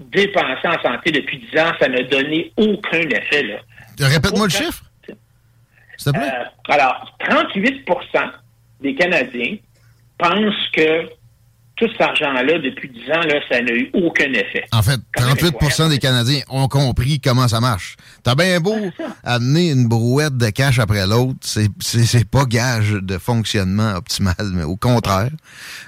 dépensé 0.01 0.67
en 0.67 0.83
santé 0.83 1.13
depuis 1.13 1.39
10 1.53 1.61
ans, 1.61 1.73
ça 1.79 1.89
n'a 1.89 2.03
donné 2.03 2.53
aucun 2.57 2.99
effet. 2.99 3.61
Répète-moi 4.01 4.47
le 4.47 4.51
chiffre. 4.51 4.83
alors, 6.69 7.17
38% 7.21 8.31
des 8.81 8.95
Canadiens 8.97 9.57
pensent 10.19 10.69
que 10.73 11.09
tout 11.77 11.89
cet 11.91 12.01
argent-là, 12.01 12.59
depuis 12.59 12.89
10 12.89 13.11
ans, 13.11 13.21
là, 13.23 13.41
ça 13.51 13.61
n'a 13.61 13.73
eu 13.73 13.91
aucun 13.95 14.33
effet. 14.33 14.65
En 14.73 14.83
fait, 14.83 15.01
38% 15.17 15.91
des 15.91 15.99
Canadiens 15.99 16.41
ont 16.49 16.69
compris 16.69 17.21
comment 17.21 17.49
ça 17.49 17.61
marche. 17.61 17.97
T'as 18.23 18.37
bien 18.37 18.61
beau 18.61 18.77
amener 19.25 19.71
une 19.71 19.89
brouette 19.89 20.37
de 20.37 20.51
cash 20.51 20.79
après 20.79 21.07
l'autre, 21.07 21.39
c'est, 21.41 21.69
c'est, 21.81 22.29
pas 22.29 22.45
gage 22.45 22.93
de 22.93 23.19
fonctionnement 23.19 23.95
optimal, 23.95 24.35
mais 24.53 24.63
au 24.63 24.77
contraire. 24.77 25.31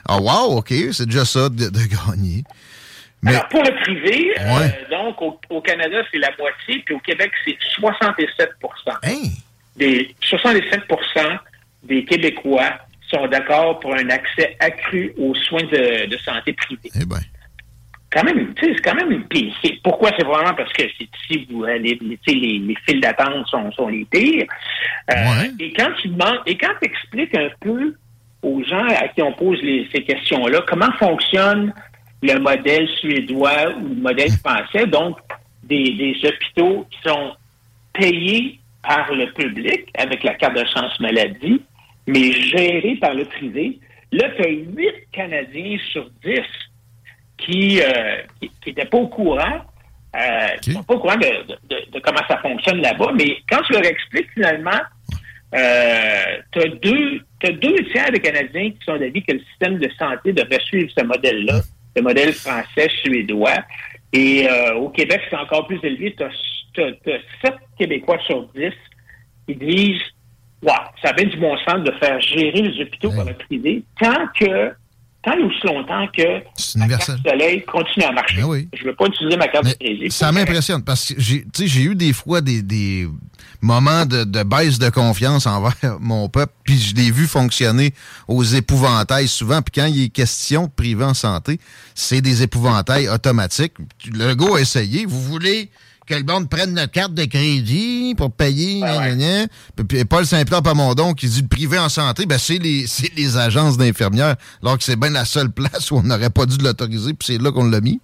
Ah, 0.09 0.19
wow, 0.19 0.59
OK, 0.59 0.75
c'est 0.90 1.07
déjà 1.07 1.25
ça 1.25 1.49
de, 1.49 1.69
gagner. 1.69 2.43
Mais... 3.23 3.33
Alors, 3.37 3.49
pour 3.49 3.62
le 3.62 3.73
privé, 3.83 4.35
euh, 4.40 4.69
donc, 4.90 5.38
au, 5.50 5.61
Canada, 5.61 5.99
c'est 6.11 6.19
la 6.19 6.31
moitié, 6.37 6.83
puis 6.85 6.95
au 6.97 7.00
Québec, 7.00 7.31
c'est 7.45 7.57
67% 7.81 8.49
hein? 9.05 9.11
Des 9.76 10.14
67% 10.23 11.38
des 11.85 12.05
Québécois 12.05 12.73
sont 13.11 13.27
d'accord 13.29 13.81
pour 13.81 13.95
un 13.95 14.09
accès 14.11 14.57
accru 14.61 15.13
aux 15.19 15.35
soins 15.35 15.63
de, 15.65 16.17
santé 16.25 16.53
privés. 16.53 16.91
Eh 16.95 17.05
ben. 17.05 17.21
Quand 18.13 18.25
même, 18.25 18.55
c'est 18.61 18.75
quand 18.83 18.95
même 18.95 19.11
une 19.11 19.25
Pourquoi? 19.83 20.11
C'est 20.17 20.25
vraiment 20.25 20.55
parce 20.55 20.73
que 20.73 20.85
c'est 20.97 21.09
ici 21.35 21.47
où 21.53 21.65
euh, 21.65 21.77
les, 21.77 21.99
les, 22.01 22.19
les, 22.59 22.75
files 22.87 23.01
d'attente 23.01 23.47
sont, 23.49 23.71
sont 23.73 23.89
les 23.89 24.05
pires. 24.05 24.47
Euh, 25.11 25.45
et 25.59 25.73
quand 25.73 25.91
tu 26.01 26.09
demandes, 26.09 26.41
et 26.47 26.57
quand 26.57 26.73
tu 26.81 26.89
expliques 26.89 27.37
un 27.37 27.49
peu 27.61 27.95
aux 28.43 28.63
gens 28.63 28.87
à 28.87 29.09
qui 29.09 29.23
on 29.23 29.33
pose 29.33 29.59
ces 29.93 30.03
questions-là, 30.05 30.63
comment 30.67 30.93
fonctionne 30.99 31.75
le 32.23 32.39
modèle 32.39 32.89
suédois 33.01 33.75
ou 33.77 33.89
le 33.89 34.01
modèle 34.01 34.33
français, 34.33 34.87
donc 34.87 35.19
des, 35.65 35.93
des 35.95 36.17
hôpitaux 36.25 36.87
qui 36.91 36.99
sont 37.09 37.33
payés 37.93 38.61
par 38.83 39.13
le 39.13 39.33
public 39.33 39.89
avec 39.99 40.23
la 40.23 40.35
carte 40.35 40.55
de 40.55 40.65
chance 40.65 40.99
maladie, 41.01 41.61
mais 42.07 42.33
géré 42.33 42.97
par 43.01 43.15
le 43.15 43.25
privé. 43.25 43.79
Là, 44.13 44.31
tu 44.37 44.43
as 44.43 44.49
8 44.49 44.91
Canadiens 45.13 45.77
sur 45.93 46.09
10 46.25 46.41
qui 47.39 47.81
n'étaient 48.67 48.83
euh, 48.83 48.91
pas 48.91 48.99
au 48.99 49.09
courant, 49.09 49.61
euh, 50.17 50.73
pas 50.87 50.95
au 50.95 50.99
courant 50.99 51.17
de, 51.17 52.01
comment 52.01 52.23
ça 52.29 52.39
fonctionne 52.39 52.81
là-bas, 52.81 53.13
mais 53.15 53.37
quand 53.51 53.61
tu 53.63 53.73
leur 53.73 53.85
expliques 53.85 54.31
finalement, 54.33 54.81
euh, 55.55 56.37
tu 56.53 56.61
as 56.61 56.69
deux, 56.69 57.21
deux 57.43 57.85
tiers 57.93 58.11
des 58.11 58.21
Canadiens 58.21 58.71
qui 58.71 58.85
sont 58.85 58.97
d'avis 58.97 59.23
que 59.23 59.33
le 59.33 59.41
système 59.51 59.79
de 59.79 59.89
santé 59.99 60.33
devrait 60.33 60.61
suivre 60.65 60.91
ce 60.97 61.05
modèle-là, 61.05 61.61
le 61.95 62.03
modèle 62.03 62.33
français, 62.33 62.89
suédois. 63.03 63.59
Et 64.13 64.49
euh, 64.49 64.75
au 64.75 64.89
Québec, 64.91 65.21
c'est 65.31 65.37
encore 65.37 65.67
plus 65.67 65.79
élevé. 65.83 66.15
Tu 66.17 66.23
as, 66.25 66.87
as, 66.87 67.21
7 67.45 67.55
Québécois 67.79 68.19
sur 68.27 68.49
10 68.55 68.73
qui 69.47 69.55
disent 69.55 70.03
Ouais, 70.63 70.73
ça 71.03 71.11
avait 71.11 71.27
du 71.27 71.37
bon 71.37 71.57
sens 71.59 71.85
de 71.85 71.93
faire 72.01 72.21
gérer 72.21 72.63
les 72.63 72.83
hôpitaux 72.83 73.13
par 73.13 73.25
le 73.25 73.35
privé 73.35 73.83
tant 74.01 74.27
que 74.39 74.73
tant 75.23 75.33
et 75.33 75.43
aussi 75.43 75.67
longtemps 75.67 76.07
que 76.17 76.79
la 76.79 76.89
carte 76.89 77.11
soleil 77.27 77.65
continue 77.65 78.07
à 78.07 78.13
marcher. 78.13 78.43
Ben 78.43 78.67
je 78.73 78.83
ne 78.83 78.89
veux 78.89 78.95
pas 78.95 79.07
utiliser 79.07 79.37
ma 79.37 79.49
carte 79.49 79.67
de 79.67 79.73
crédit. 79.73 80.11
Ça 80.11 80.33
m'impressionne 80.33 80.83
parce 80.83 81.13
que 81.13 81.21
j'ai 81.21 81.83
eu 81.83 81.95
des 81.95 82.13
fois 82.13 82.41
des, 82.41 82.63
des 82.63 83.09
moments 83.61 84.07
de, 84.07 84.25
de, 84.25 84.43
baisse 84.45 84.79
de 84.79 84.89
confiance 84.89 85.47
envers 85.47 85.75
mon 86.01 86.29
peuple, 86.29 86.53
puis 86.65 86.79
je 86.79 86.95
l'ai 86.95 87.11
vu 87.11 87.27
fonctionner 87.27 87.93
aux 88.29 88.45
épouvantails 88.45 89.29
souvent. 89.29 89.61
Puis 89.63 89.73
quand 89.83 89.87
il 89.87 90.05
est 90.05 90.09
question 90.09 90.65
de 90.65 90.71
privé 90.71 91.05
en 91.05 91.15
santé, 91.15 91.59
c'est 91.95 92.21
des 92.21 92.43
épouvantails 92.43 93.09
automatiques. 93.09 93.75
Le 94.13 94.35
gars 94.35 94.57
a 94.57 94.61
essayé. 94.61 95.07
Vous 95.07 95.21
voulez 95.21 95.71
que 96.07 96.15
le 96.15 96.23
monde 96.23 96.49
prenne 96.49 96.73
notre 96.73 96.93
carte 96.93 97.15
de 97.15 97.25
crédit 97.25 98.15
pour 98.17 98.31
payer. 98.33 98.81
Ouais, 98.83 99.49
Puis 99.89 100.05
Paul 100.05 100.25
Saint-Pierre 100.25 100.63
Pamondon 100.63 101.15
qui 101.15 101.29
dit 101.29 101.43
le 101.43 101.49
privé 101.49 101.79
en 101.79 101.89
santé, 101.89 102.27
ben 102.27 102.39
c'est 102.39 102.59
les, 102.59 102.87
les 103.17 103.37
agences 103.37 103.77
d'infirmières, 103.77 104.37
alors 104.63 104.79
que 104.79 104.85
c'est 104.85 104.97
bien 104.97 105.11
la 105.11 105.25
seule 105.25 105.51
place 105.53 105.91
où 105.91 105.97
on 105.97 106.03
n'aurait 106.03 106.31
pas 106.31 106.47
dû 106.47 106.59
l'autoriser, 106.59 107.13
puis 107.13 107.27
c'est 107.27 107.43
là 107.43 107.51
qu'on 107.51 107.65
l'a 107.65 107.81
mis. 107.81 108.01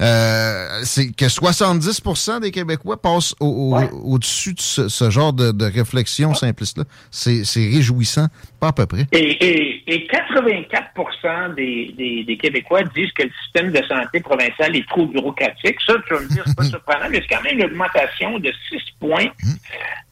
Euh, 0.00 0.80
c'est 0.84 1.12
que 1.12 1.28
70 1.28 2.02
des 2.40 2.50
Québécois 2.50 3.00
passent 3.00 3.34
au-dessus 3.40 4.54
de 4.54 4.60
ce, 4.60 5.10
genre 5.10 5.32
de, 5.32 5.64
réflexion 5.64 6.34
simpliste-là. 6.34 6.84
C'est 7.10 7.44
réjouissant, 7.54 8.26
pas 8.60 8.68
à 8.68 8.72
peu 8.72 8.86
près. 8.86 9.06
Et, 9.12 10.06
84 10.10 11.54
des, 11.56 12.24
des, 12.26 12.36
Québécois 12.36 12.82
disent 12.94 13.12
que 13.12 13.22
le 13.22 13.30
système 13.42 13.72
de 13.72 13.82
santé 13.86 14.20
provincial 14.20 14.74
est 14.76 14.88
trop 14.88 15.06
bureaucratique. 15.06 15.76
Ça, 15.86 15.94
tu 16.06 16.14
vas 16.14 16.20
me 16.20 16.28
dire, 16.28 16.42
c'est 16.46 16.56
pas 16.56 16.64
surprenant, 16.64 17.06
mais 17.10 17.20
c'est 17.20 17.34
quand 17.34 17.42
même 17.42 17.58
une 17.58 17.64
augmentation 17.64 18.38
de 18.38 18.52
6 18.70 18.78
points. 19.00 19.26
Mmh. 19.42 19.52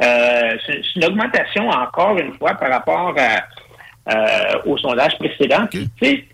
Euh, 0.03 0.57
c'est 0.67 0.83
une 0.97 1.05
augmentation, 1.05 1.69
encore 1.69 2.19
une 2.19 2.33
fois, 2.35 2.55
par 2.55 2.71
rapport 2.71 3.15
euh, 3.19 4.59
au 4.67 4.77
sondage 4.79 5.17
précédent. 5.19 5.67
Tu 5.71 5.87
sais, 6.03 6.25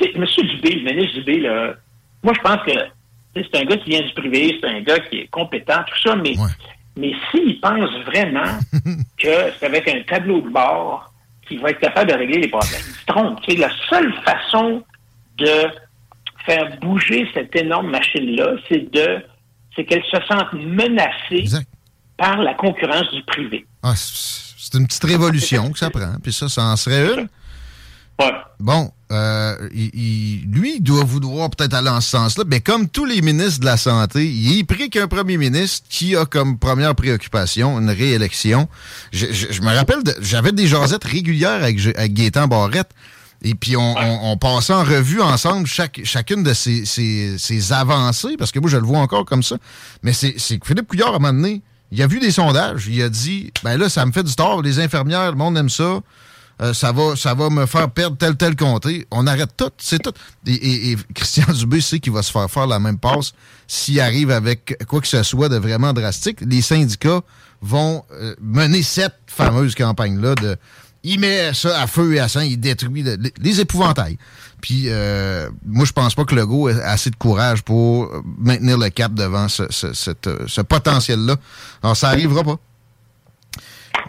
M. 0.00 0.24
Dubé, 0.24 0.74
le 0.74 0.92
ministre 0.92 1.18
Dubé, 1.18 1.40
là, 1.40 1.74
moi, 2.22 2.34
je 2.34 2.40
pense 2.40 2.62
que 2.64 2.72
c'est 3.34 3.56
un 3.56 3.64
gars 3.64 3.76
qui 3.78 3.90
vient 3.90 4.02
du 4.02 4.12
privé, 4.14 4.58
c'est 4.60 4.68
un 4.68 4.80
gars 4.80 5.00
qui 5.00 5.18
est 5.18 5.28
compétent, 5.28 5.82
tout 5.86 6.08
ça, 6.08 6.16
mais, 6.16 6.34
mais 6.96 7.12
s'il 7.30 7.60
pense 7.60 7.90
vraiment 8.06 8.58
que 9.18 9.52
c'est 9.58 9.66
avec 9.66 9.88
un 9.88 10.02
tableau 10.02 10.40
de 10.40 10.48
bord 10.48 11.12
qu'il 11.46 11.60
va 11.60 11.70
être 11.70 11.80
capable 11.80 12.10
de 12.10 12.16
régler 12.16 12.40
les 12.42 12.48
problèmes, 12.48 12.80
il 12.86 12.94
se 12.94 13.06
trompe. 13.06 13.38
C'est 13.48 13.56
la 13.56 13.70
seule 13.88 14.12
façon 14.24 14.84
de 15.38 15.66
faire 16.44 16.78
bouger 16.80 17.28
cette 17.34 17.54
énorme 17.56 17.90
machine-là, 17.90 18.54
c'est 18.68 18.90
de 18.90 19.24
c'est 19.74 19.84
qu'elle 19.84 20.04
se 20.04 20.18
sente 20.28 20.52
menacée 20.52 21.44
par 22.18 22.42
la 22.42 22.52
concurrence 22.54 23.10
du 23.10 23.22
privé. 23.22 23.64
Ah, 23.82 23.94
c'est 23.96 24.78
une 24.78 24.86
petite 24.86 25.04
révolution 25.04 25.72
que 25.72 25.78
ça 25.78 25.88
prend, 25.88 26.14
puis 26.22 26.32
ça, 26.32 26.48
ça 26.48 26.64
en 26.64 26.76
serait 26.76 27.14
une. 27.14 27.28
Bon, 28.60 28.90
euh, 29.12 29.68
lui, 29.68 30.76
il 30.76 30.82
doit 30.82 31.04
vouloir 31.04 31.50
peut-être 31.50 31.74
aller 31.74 31.90
en 31.90 32.00
ce 32.00 32.10
sens-là, 32.10 32.44
mais 32.46 32.60
comme 32.60 32.88
tous 32.88 33.04
les 33.04 33.20
ministres 33.20 33.60
de 33.60 33.66
la 33.66 33.76
Santé, 33.76 34.26
il 34.26 34.58
est 34.58 34.64
pris 34.64 34.90
qu'un 34.90 35.06
premier 35.06 35.36
ministre 35.36 35.86
qui 35.88 36.16
a 36.16 36.24
comme 36.24 36.58
première 36.58 36.94
préoccupation 36.94 37.78
une 37.78 37.90
réélection. 37.90 38.68
Je, 39.12 39.60
me 39.60 39.74
rappelle, 39.74 39.98
j'avais 40.20 40.52
des 40.52 40.66
jasettes 40.66 41.04
régulières 41.04 41.62
avec, 41.62 41.78
avec 41.96 42.14
Gaétan 42.14 42.48
Barrette, 42.48 42.90
et 43.44 43.54
puis 43.54 43.76
on, 43.76 44.36
passait 44.36 44.72
en 44.72 44.84
revue 44.84 45.20
ensemble 45.20 45.66
chaque, 45.66 46.00
chacune 46.04 46.42
de 46.42 46.54
ces, 46.54 47.72
avancées, 47.72 48.36
parce 48.38 48.52
que 48.52 48.60
moi, 48.60 48.70
je 48.70 48.76
le 48.76 48.84
vois 48.84 48.98
encore 48.98 49.24
comme 49.24 49.42
ça. 49.42 49.56
Mais 50.02 50.12
c'est 50.12 50.32
que 50.32 50.66
Philippe 50.66 50.86
Couillard, 50.86 51.12
à 51.12 51.16
un 51.16 51.18
moment 51.18 51.32
donné, 51.32 51.60
il 51.90 52.00
a 52.02 52.06
vu 52.06 52.20
des 52.20 52.30
sondages, 52.30 52.86
il 52.88 53.02
a 53.02 53.08
dit, 53.08 53.52
ben 53.64 53.76
là, 53.76 53.88
ça 53.88 54.06
me 54.06 54.12
fait 54.12 54.22
du 54.22 54.34
tort, 54.34 54.62
les 54.62 54.78
infirmières, 54.78 55.32
le 55.32 55.36
monde 55.36 55.58
aime 55.58 55.68
ça. 55.68 56.00
Euh, 56.62 56.72
ça, 56.72 56.92
va, 56.92 57.16
ça 57.16 57.34
va 57.34 57.50
me 57.50 57.66
faire 57.66 57.90
perdre 57.90 58.16
tel, 58.16 58.36
tel 58.36 58.54
comté. 58.54 59.06
On 59.10 59.26
arrête 59.26 59.50
tout, 59.56 59.70
c'est 59.78 60.00
tout. 60.00 60.12
Et, 60.46 60.96
Christian 61.14 61.52
Dubé 61.52 61.80
sait 61.80 61.98
qu'il 61.98 62.12
va 62.12 62.22
se 62.22 62.30
faire 62.30 62.48
faire 62.48 62.68
la 62.68 62.78
même 62.78 62.98
passe 62.98 63.32
s'il 63.66 64.00
arrive 64.00 64.30
avec 64.30 64.76
quoi 64.86 65.00
que 65.00 65.08
ce 65.08 65.22
soit 65.24 65.48
de 65.48 65.56
vraiment 65.56 65.92
drastique. 65.92 66.38
Les 66.40 66.62
syndicats 66.62 67.20
vont 67.60 68.04
euh, 68.12 68.34
mener 68.40 68.82
cette 68.82 69.16
fameuse 69.26 69.74
campagne-là 69.74 70.34
de 70.36 70.56
il 71.04 71.18
met 71.18 71.52
ça 71.52 71.82
à 71.82 71.88
feu 71.88 72.14
et 72.14 72.20
à 72.20 72.28
sang, 72.28 72.42
il 72.42 72.60
détruit 72.60 73.04
les 73.40 73.60
épouvantails. 73.60 74.18
Puis 74.60 74.84
euh, 74.86 75.50
moi, 75.66 75.84
je 75.84 75.90
pense 75.90 76.14
pas 76.14 76.24
que 76.24 76.36
le 76.36 76.46
go 76.46 76.68
ait 76.68 76.80
assez 76.80 77.10
de 77.10 77.16
courage 77.16 77.62
pour 77.62 78.08
maintenir 78.38 78.78
le 78.78 78.88
cap 78.88 79.12
devant 79.12 79.48
ce, 79.48 79.64
ce 79.72 80.60
potentiel-là. 80.60 81.34
Alors, 81.82 81.96
ça 81.96 82.08
arrivera 82.08 82.44
pas. 82.44 82.56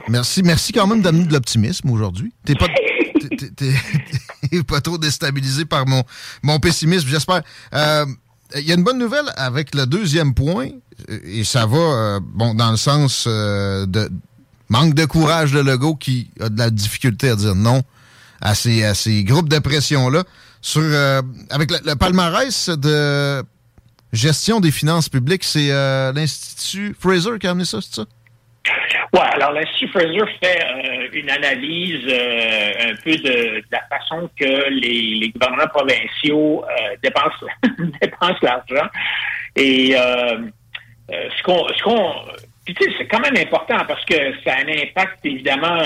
Merci, 0.09 0.43
merci 0.43 0.73
quand 0.73 0.87
même 0.87 1.01
d'amener 1.01 1.25
de 1.25 1.33
l'optimisme 1.33 1.89
aujourd'hui. 1.89 2.33
T'es 2.45 2.55
pas, 2.55 2.67
pas 4.67 4.81
trop 4.81 4.97
déstabilisé 4.97 5.65
par 5.65 5.87
mon, 5.87 6.03
mon 6.41 6.59
pessimisme, 6.59 7.07
j'espère. 7.07 7.41
Euh, 7.73 8.05
il 8.55 8.67
y 8.67 8.71
a 8.71 8.75
une 8.75 8.83
bonne 8.83 8.99
nouvelle 8.99 9.25
avec 9.35 9.73
le 9.73 9.85
deuxième 9.85 10.33
point, 10.33 10.69
et 11.09 11.43
ça 11.43 11.65
va 11.65 11.77
euh, 11.77 12.19
bon 12.21 12.53
dans 12.53 12.71
le 12.71 12.77
sens 12.77 13.25
euh, 13.27 13.85
de 13.85 14.09
manque 14.69 14.93
de 14.93 15.05
courage 15.05 15.51
de 15.51 15.59
Legault 15.59 15.95
qui 15.95 16.29
a 16.39 16.49
de 16.49 16.59
la 16.59 16.69
difficulté 16.69 17.29
à 17.29 17.35
dire 17.35 17.55
non 17.55 17.81
à 18.41 18.55
ces, 18.55 18.83
à 18.83 18.93
ces 18.93 19.23
groupes 19.23 19.49
de 19.49 19.59
pression-là. 19.59 20.23
Sur 20.61 20.83
avec 21.49 21.71
le, 21.71 21.95
palmarès 21.95 22.69
de 22.69 23.43
gestion 24.13 24.61
des 24.61 24.71
finances 24.71 25.09
publiques, 25.09 25.43
c'est 25.43 25.69
l'Institut 26.13 26.95
Fraser 26.97 27.37
qui 27.39 27.47
a 27.47 27.51
amené 27.51 27.65
ça, 27.65 27.79
c'est 27.81 27.95
ça? 27.95 28.05
Oui, 29.13 29.20
alors 29.22 29.51
l'Institut 29.51 29.89
Fraser 29.89 30.25
fait 30.41 30.60
euh, 30.65 31.08
une 31.13 31.29
analyse 31.29 32.03
euh, 32.10 32.72
un 32.89 32.96
peu 33.03 33.15
de, 33.15 33.63
la 33.72 33.82
façon 33.82 34.27
que 34.36 34.70
les, 34.72 35.29
gouvernements 35.29 35.67
provinciaux 35.67 36.65
euh, 36.65 36.96
dépensent, 37.03 37.46
dépensent 38.01 38.39
l'argent. 38.41 38.89
Et 39.55 39.93
ce 39.93 41.43
qu'on... 41.43 41.67
Ce 41.67 41.84
qu'on 41.84 42.13
tu 42.65 42.74
sais, 42.79 42.89
c'est 42.98 43.08
quand 43.08 43.20
même 43.20 43.36
important 43.36 43.77
parce 43.86 44.05
que 44.05 44.15
ça 44.41 44.53
a 44.53 44.62
un 44.62 44.70
impact 44.70 45.20
évidemment 45.25 45.79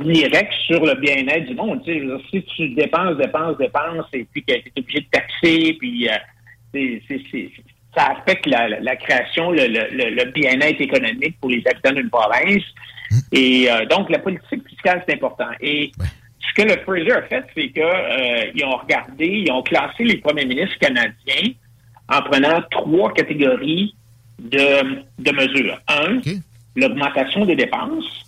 direct 0.00 0.52
sur 0.66 0.82
le 0.84 0.94
bien-être 0.94 1.44
du 1.44 1.54
monde. 1.54 1.84
Tu 1.84 2.00
sais, 2.00 2.18
si 2.30 2.42
tu 2.56 2.68
dépenses, 2.70 3.18
dépenses, 3.18 3.58
dépenses, 3.58 4.06
et 4.14 4.26
puis 4.32 4.42
que 4.42 4.54
tu 4.54 4.72
es 4.74 4.80
obligé 4.80 5.00
de 5.00 5.06
taxer, 5.12 5.76
puis 5.78 6.08
c'est 6.72 7.02
ça 7.96 8.12
affecte 8.12 8.46
la, 8.46 8.96
création, 8.96 9.50
le, 9.50 10.30
bien-être 10.32 10.80
économique 10.80 11.38
pour 11.40 11.50
les 11.50 11.62
habitants 11.66 11.92
d'une 11.92 12.10
province. 12.10 12.62
Mmh. 13.10 13.16
Et 13.32 13.70
euh, 13.70 13.86
donc, 13.86 14.10
la 14.10 14.18
politique 14.18 14.68
fiscale, 14.68 15.04
c'est 15.06 15.14
important. 15.14 15.48
Et 15.60 15.92
ce 16.40 16.54
que 16.54 16.68
le 16.68 16.76
Fraser 16.82 17.12
a 17.12 17.22
fait, 17.22 17.44
c'est 17.54 17.68
qu'ils 17.70 17.82
euh, 17.82 18.66
ont 18.66 18.76
regardé, 18.76 19.26
ils 19.26 19.50
ont 19.52 19.62
classé 19.62 20.04
les 20.04 20.16
premiers 20.18 20.46
ministres 20.46 20.78
canadiens 20.78 21.52
en 22.08 22.22
prenant 22.22 22.62
trois 22.70 23.12
catégories 23.12 23.94
de, 24.38 25.32
mesures. 25.32 25.80
Un, 25.88 26.20
l'augmentation 26.76 27.44
des 27.44 27.56
dépenses. 27.56 28.24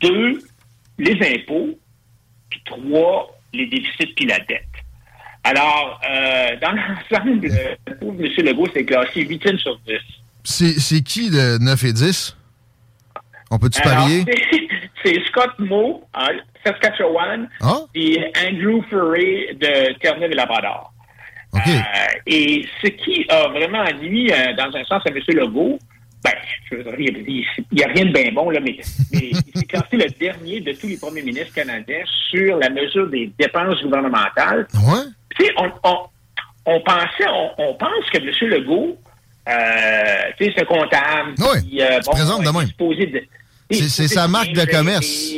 Deux, 0.00 0.40
les 0.98 1.34
impôts. 1.34 1.78
Puis 2.50 2.62
trois, 2.64 3.36
les 3.52 3.66
déficits 3.66 4.14
puis 4.14 4.26
la 4.26 4.38
dette. 4.40 4.62
Alors, 5.46 6.00
euh, 6.10 6.56
dans 6.60 6.72
l'ensemble, 6.72 7.46
le 7.86 7.94
pauvre 7.94 8.16
M. 8.18 8.44
Legault 8.44 8.66
s'est 8.74 8.84
classé 8.84 9.22
8 9.22 9.58
sur 9.58 9.78
10. 9.86 9.94
C'est 10.42 11.02
qui 11.02 11.30
le 11.30 11.58
9 11.58 11.84
et 11.84 11.92
10? 11.92 12.36
On 13.52 13.58
peut-tu 13.58 13.80
parier? 13.80 14.24
C'est 15.04 15.22
Scott 15.28 15.52
Moe, 15.60 16.00
en 16.14 16.26
Saskatchewan, 16.64 17.48
ah? 17.60 17.78
et 17.94 18.18
Andrew 18.44 18.82
Furry 18.90 19.54
de 19.54 19.96
Terre-Neuve-et-Labrador. 20.00 20.92
Euh, 21.54 21.60
et 22.26 22.66
ce 22.82 22.88
qui 22.88 23.24
a 23.28 23.46
vraiment 23.48 23.84
nuit, 24.00 24.32
euh, 24.32 24.52
dans 24.54 24.76
un 24.76 24.84
sens, 24.84 25.02
à 25.06 25.10
M. 25.10 25.20
Legault, 25.28 25.78
ben, 26.24 26.32
il 26.72 27.44
n'y 27.70 27.84
a, 27.84 27.86
rien 27.86 28.06
de 28.06 28.12
bien 28.12 28.32
bon, 28.32 28.50
là, 28.50 28.58
mais, 28.58 28.78
mais 29.12 29.30
il 29.30 29.60
s'est 29.60 29.66
classé 29.68 29.96
le 29.96 30.10
dernier 30.18 30.60
de 30.60 30.72
tous 30.72 30.88
les 30.88 30.96
premiers 30.96 31.22
ministres 31.22 31.54
canadiens 31.54 32.02
sur 32.30 32.56
la 32.58 32.68
mesure 32.68 33.08
des 33.08 33.30
dépenses 33.38 33.80
gouvernementales. 33.80 34.66
Ouais 34.74 35.04
on, 35.58 35.70
on, 35.84 35.96
on, 36.66 36.80
pensait, 36.80 37.26
on, 37.58 37.74
pense 37.74 38.10
que 38.12 38.18
M. 38.18 38.50
Legault, 38.50 38.96
euh, 39.48 39.52
tu 40.38 40.44
sais, 40.44 40.52
c'est 40.56 40.64
comptable. 40.66 41.34
Oui, 41.38 41.80
euh, 41.80 42.00
bon, 42.04 42.12
présente 42.12 42.42
de 42.42 43.22
C'est 43.70 44.08
sa 44.08 44.28
marque 44.28 44.52
de 44.52 44.64
commerce. 44.64 45.32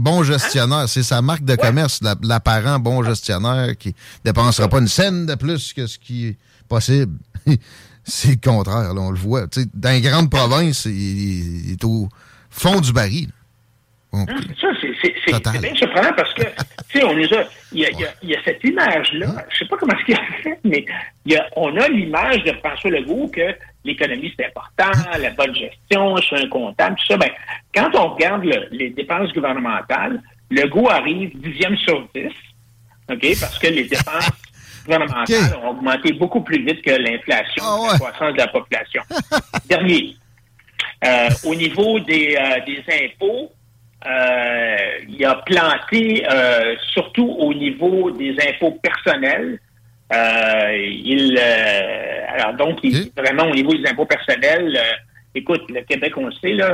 Bon 0.00 0.22
gestionnaire. 0.22 0.88
C'est 0.88 1.02
sa 1.02 1.22
marque 1.22 1.44
de 1.44 1.56
commerce, 1.56 2.00
l'apparent 2.22 2.78
bon 2.78 3.02
gestionnaire 3.02 3.76
qui 3.78 3.94
dépensera 4.24 4.68
pas 4.68 4.78
une 4.78 4.88
scène 4.88 5.26
de 5.26 5.34
plus 5.34 5.72
que 5.72 5.86
ce 5.86 5.98
qui 5.98 6.28
est 6.28 6.36
possible. 6.68 7.16
c'est 8.04 8.30
le 8.30 8.50
contraire, 8.50 8.92
on 8.96 9.10
le 9.10 9.18
voit. 9.18 9.46
dans 9.74 9.90
les 9.90 10.00
grandes 10.00 10.30
provinces, 10.30 10.84
il, 10.86 11.72
est 11.72 11.84
au 11.84 12.08
fond 12.50 12.80
du 12.80 12.92
baril. 12.92 13.30
Hein, 14.12 14.26
ça, 14.60 14.68
c'est 15.26 15.60
bien 15.60 15.74
surprenant 15.74 16.12
parce 16.16 16.32
que, 16.34 16.42
tu 16.88 16.98
sais, 16.98 17.04
on 17.04 17.10
a. 17.10 17.44
Il 17.72 17.80
y 17.80 17.86
a, 17.86 17.90
il 18.22 18.30
y 18.30 18.36
a, 18.36 18.38
cette 18.44 18.62
image-là, 18.62 19.26
hein? 19.28 19.42
je 19.50 19.58
sais 19.58 19.64
pas 19.66 19.76
comment 19.76 19.98
ce 19.98 20.04
qu'il 20.04 20.14
a 20.14 20.22
fait, 20.42 20.58
mais 20.62 20.84
y 21.26 21.34
a, 21.34 21.46
on 21.56 21.76
a 21.76 21.88
l'image 21.88 22.44
de 22.44 22.52
François 22.52 22.90
Legault 22.90 23.28
que 23.28 23.54
l'économie, 23.84 24.32
c'est 24.38 24.46
important, 24.46 24.92
la 25.18 25.30
bonne 25.30 25.54
gestion, 25.54 26.16
je 26.16 26.22
suis 26.22 26.36
un 26.36 26.48
comptable, 26.48 26.96
tout 26.96 27.06
ça. 27.06 27.16
Ben, 27.16 27.30
quand 27.74 27.90
on 27.94 28.14
regarde 28.14 28.44
les 28.70 28.90
dépenses 28.90 29.32
gouvernementales, 29.32 30.22
Legault 30.50 30.88
arrive 30.88 31.36
dixième 31.40 31.76
sur 31.76 32.06
dix, 32.14 32.32
OK, 33.10 33.40
parce 33.40 33.58
que 33.58 33.66
les 33.66 33.84
dépenses 33.84 34.30
gouvernementales 34.84 35.58
ont 35.62 35.70
augmenté 35.70 36.12
beaucoup 36.12 36.42
plus 36.42 36.64
vite 36.64 36.82
que 36.82 36.92
l'inflation, 36.92 37.64
ah 37.64 37.88
la 37.92 37.98
croissance 37.98 38.32
de 38.34 38.38
la 38.38 38.48
population. 38.48 39.02
Dernier. 39.68 40.16
Euh, 41.04 41.28
au 41.44 41.54
niveau 41.54 41.98
des, 42.00 42.36
euh, 42.36 42.60
des 42.64 42.82
impôts, 43.04 43.50
euh, 44.06 44.76
il 45.08 45.24
a 45.24 45.36
planté 45.46 46.26
euh, 46.30 46.74
surtout 46.92 47.36
au 47.38 47.54
niveau 47.54 48.10
des 48.10 48.36
impôts 48.48 48.78
personnels. 48.82 49.58
Euh, 50.12 50.76
il, 50.76 51.38
alors 52.36 52.54
donc, 52.54 52.78
il, 52.82 53.10
vraiment 53.16 53.44
au 53.44 53.54
niveau 53.54 53.74
des 53.74 53.88
impôts 53.88 54.04
personnels, 54.04 54.78
écoute, 55.34 55.62
le 55.70 55.80
Québec, 55.82 56.12
on 56.16 56.26
le 56.26 56.32
sait, 56.32 56.52
là, 56.52 56.70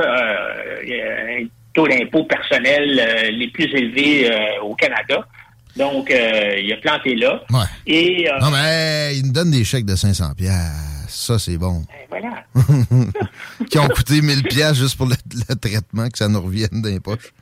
il 0.83 0.89
y 0.89 1.01
a 1.01 1.39
un 1.39 1.47
taux 1.73 1.87
d'impôt 1.87 2.25
personnel 2.25 3.31
les 3.31 3.47
plus 3.47 3.73
élevés 3.73 4.29
au 4.61 4.75
Canada. 4.75 5.25
Donc, 5.77 6.09
il 6.11 6.73
a 6.73 6.77
planté 6.77 7.15
là. 7.15 7.41
Ouais. 7.49 7.59
Et, 7.87 8.27
non, 8.41 8.51
mais 8.51 9.15
il 9.15 9.27
nous 9.27 9.33
donne 9.33 9.51
des 9.51 9.63
chèques 9.63 9.85
de 9.85 9.95
500 9.95 10.33
pièces. 10.35 10.90
Ça, 11.11 11.37
c'est 11.37 11.57
bon. 11.57 11.83
Ben, 12.09 12.21
voilà. 12.21 12.45
qui 13.69 13.77
ont 13.77 13.87
coûté 13.89 14.21
1000 14.21 14.43
pièces 14.43 14.75
juste 14.75 14.97
pour 14.97 15.07
le, 15.07 15.15
le, 15.49 15.55
traitement, 15.55 16.07
que 16.07 16.17
ça 16.17 16.29
nous 16.29 16.41
revienne 16.41 16.81
dans 16.81 16.89
les 16.89 17.01
poches. 17.01 17.33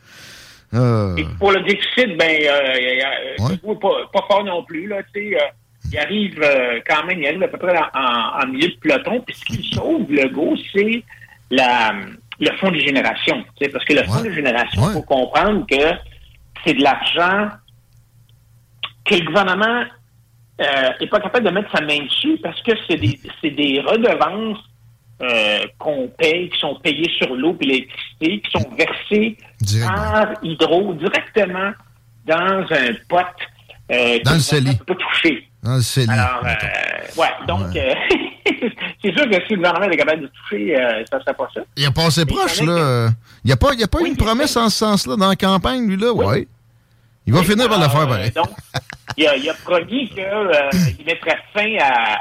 Euh... 0.74 1.16
Et 1.18 1.26
pour 1.38 1.52
le 1.52 1.62
déficit, 1.62 2.18
ben, 2.18 2.42
euh, 2.44 3.44
ouais. 3.44 3.58
pas, 3.58 3.90
pas, 4.12 4.26
fort 4.28 4.44
non 4.44 4.64
plus. 4.64 4.88
Là, 4.88 5.02
il 5.16 5.98
arrive 5.98 6.42
euh, 6.42 6.80
quand 6.88 7.06
même, 7.06 7.20
il 7.20 7.28
arrive 7.28 7.44
à 7.44 7.48
peu 7.48 7.58
près 7.58 7.78
en, 7.78 8.44
en 8.44 8.48
milieu 8.48 8.70
de 8.70 8.76
peloton. 8.82 9.22
Puis 9.22 9.36
ce 9.36 9.46
qui 9.46 9.70
sauve 9.72 10.10
le 10.10 10.30
go, 10.30 10.56
c'est 10.74 11.04
la, 11.52 11.94
le 12.40 12.52
fonds 12.58 12.72
de 12.72 12.80
génération. 12.80 13.44
Parce 13.72 13.86
que 13.86 13.94
le 13.94 14.04
fonds 14.04 14.24
de 14.24 14.32
génération, 14.32 14.90
il 14.90 14.94
faut 14.94 15.04
comprendre 15.04 15.66
que 15.68 15.96
c'est 16.66 16.74
de 16.74 16.82
l'argent 16.82 17.50
que 19.06 19.16
le 19.16 19.26
gouvernement 19.26 19.84
n'est 21.00 21.08
pas 21.08 21.20
capable 21.20 21.46
de 21.46 21.52
mettre 21.52 21.72
sa 21.72 21.82
main 21.82 22.04
dessus 22.04 22.38
parce 22.44 22.62
que 22.62 22.72
c'est 22.88 22.98
des, 22.98 23.20
des 23.44 23.82
redevances 23.82 24.60
euh, 25.22 25.66
qu'on 25.78 26.08
paye, 26.18 26.50
qui 26.50 26.60
sont 26.60 26.76
payées 26.76 27.12
sur 27.18 27.36
l'eau 27.36 27.58
et 27.60 27.66
l'électricité, 27.66 28.42
qui 28.42 28.52
sont 28.52 28.70
versées 28.78 29.38
par 29.86 30.30
Hydro 30.44 30.94
directement 30.94 31.72
dans 32.26 32.66
un 32.72 32.94
pot 33.10 33.26
euh, 33.92 34.20
dans 34.24 34.34
le 34.34 34.40
CELI. 34.40 34.78
peut 34.78 34.94
pas 34.94 34.96
toucher. 34.96 35.48
Dans 35.64 35.76
le 35.76 35.82
CELI. 35.82 36.10
Alors, 36.10 36.42
euh, 36.46 37.22
ouais, 37.22 37.28
donc, 37.48 37.74
ouais. 37.74 37.96
Euh, 38.54 38.70
c'est 39.04 39.12
sûr 39.12 39.30
que 39.30 39.36
si 39.46 39.54
le 39.54 39.56
gouvernement 39.58 39.90
est 39.90 39.98
capable 39.98 40.22
de 40.22 40.28
toucher, 40.28 40.80
euh, 40.80 41.04
ça 41.12 41.20
serait 41.20 41.34
pas 41.34 41.50
ça. 41.54 41.62
Il 41.76 41.86
a 41.86 41.92
passé 41.92 42.26
proche, 42.26 42.62
là. 42.62 43.10
Il 43.44 43.48
n'y 43.48 43.52
a 43.52 43.58
pas, 43.58 43.74
il 43.74 43.80
y 43.80 43.84
a 43.84 43.88
pas 43.88 44.00
oui, 44.02 44.10
une 44.10 44.18
promesse 44.18 44.56
en 44.58 44.70
ce 44.70 44.78
sens-là 44.78 45.16
dans 45.16 45.28
la 45.28 45.36
campagne, 45.36 45.88
lui, 45.88 45.98
là? 45.98 46.14
Oui. 46.14 46.26
Ouais. 46.26 46.48
Il 47.26 47.34
va 47.34 47.40
oui, 47.40 47.46
finir 47.46 47.68
par 47.68 47.80
le 47.80 47.90
faire, 47.90 48.08
pareil. 48.08 48.32
Donc, 48.32 48.50
il 49.20 49.28
a, 49.28 49.36
il 49.36 49.50
a 49.50 49.54
promis 49.54 50.08
qu'il 50.10 51.06
mettrait 51.06 51.38
fin 51.54 51.78
à, 51.80 52.16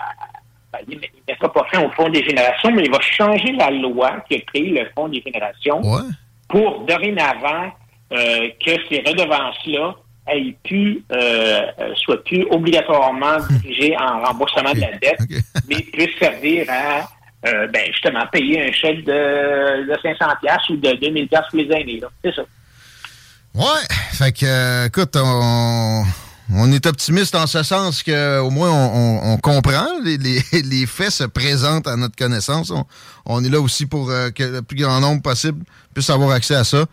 ben, 0.73 0.81
il 0.89 0.97
ne 0.97 1.03
mettra 1.29 1.53
pas 1.53 1.65
fin 1.73 1.83
au 1.83 1.91
Fonds 1.93 2.09
des 2.09 2.25
générations, 2.25 2.73
mais 2.73 2.83
il 2.85 2.91
va 2.91 3.01
changer 3.01 3.53
la 3.53 3.71
loi 3.71 4.17
qui 4.29 4.37
a 4.37 4.41
créé 4.41 4.71
le 4.71 4.89
Fonds 4.95 5.09
des 5.09 5.23
générations 5.23 5.81
ouais. 5.81 6.03
pour 6.49 6.85
dorénavant 6.87 7.73
euh, 8.13 8.49
que 8.65 8.73
ces 8.89 8.99
redevances-là 9.07 9.95
aient 10.31 10.57
pu, 10.65 11.03
euh, 11.13 11.63
soient 11.97 12.23
plus 12.25 12.45
obligatoirement 12.51 13.39
dirigées 13.63 13.97
en 13.97 14.23
remboursement 14.25 14.73
de 14.73 14.81
la 14.81 14.93
dette, 14.99 15.21
okay. 15.21 15.39
mais 15.69 15.81
puissent 15.81 16.19
servir 16.19 16.67
à 16.69 17.09
euh, 17.47 17.69
ben, 17.69 17.87
justement 17.87 18.27
payer 18.27 18.69
un 18.69 18.73
chèque 18.73 19.05
de, 19.05 19.91
de 19.91 19.99
500 20.03 20.27
pièces 20.41 20.69
ou 20.71 20.77
de 20.77 20.93
2000 20.93 21.29
pièces 21.29 21.41
pour 21.51 21.61
les 21.61 21.73
aînés. 21.73 22.01
C'est 22.25 22.35
ça. 22.35 22.43
Ouais, 23.55 23.65
fait 24.13 24.33
que, 24.33 24.87
écoute, 24.87 25.17
on 25.17 26.05
on 26.51 26.73
est 26.73 26.87
optimiste 26.87 27.35
en 27.35 27.47
ce 27.47 27.63
sens 27.63 28.03
qu'au 28.03 28.51
moins 28.51 28.71
on, 28.71 29.37
comprend, 29.39 29.87
les, 30.05 30.87
faits 30.87 31.11
se 31.11 31.25
présentent 31.25 31.87
à 31.87 31.97
notre 31.97 32.17
connaissance. 32.17 32.73
On, 33.27 33.45
est 33.45 33.51
là 33.51 33.61
aussi 33.61 33.87
pour 33.87 34.11
euh, 34.11 34.31
que 34.31 34.43
le 34.43 34.63
plus 34.63 34.79
grand 34.79 35.01
nombre 35.01 35.21
possible 35.21 35.65
puisse 35.93 36.09
avoir 36.09 36.31
accès 36.31 36.55
à 36.55 36.65
ça. 36.65 36.87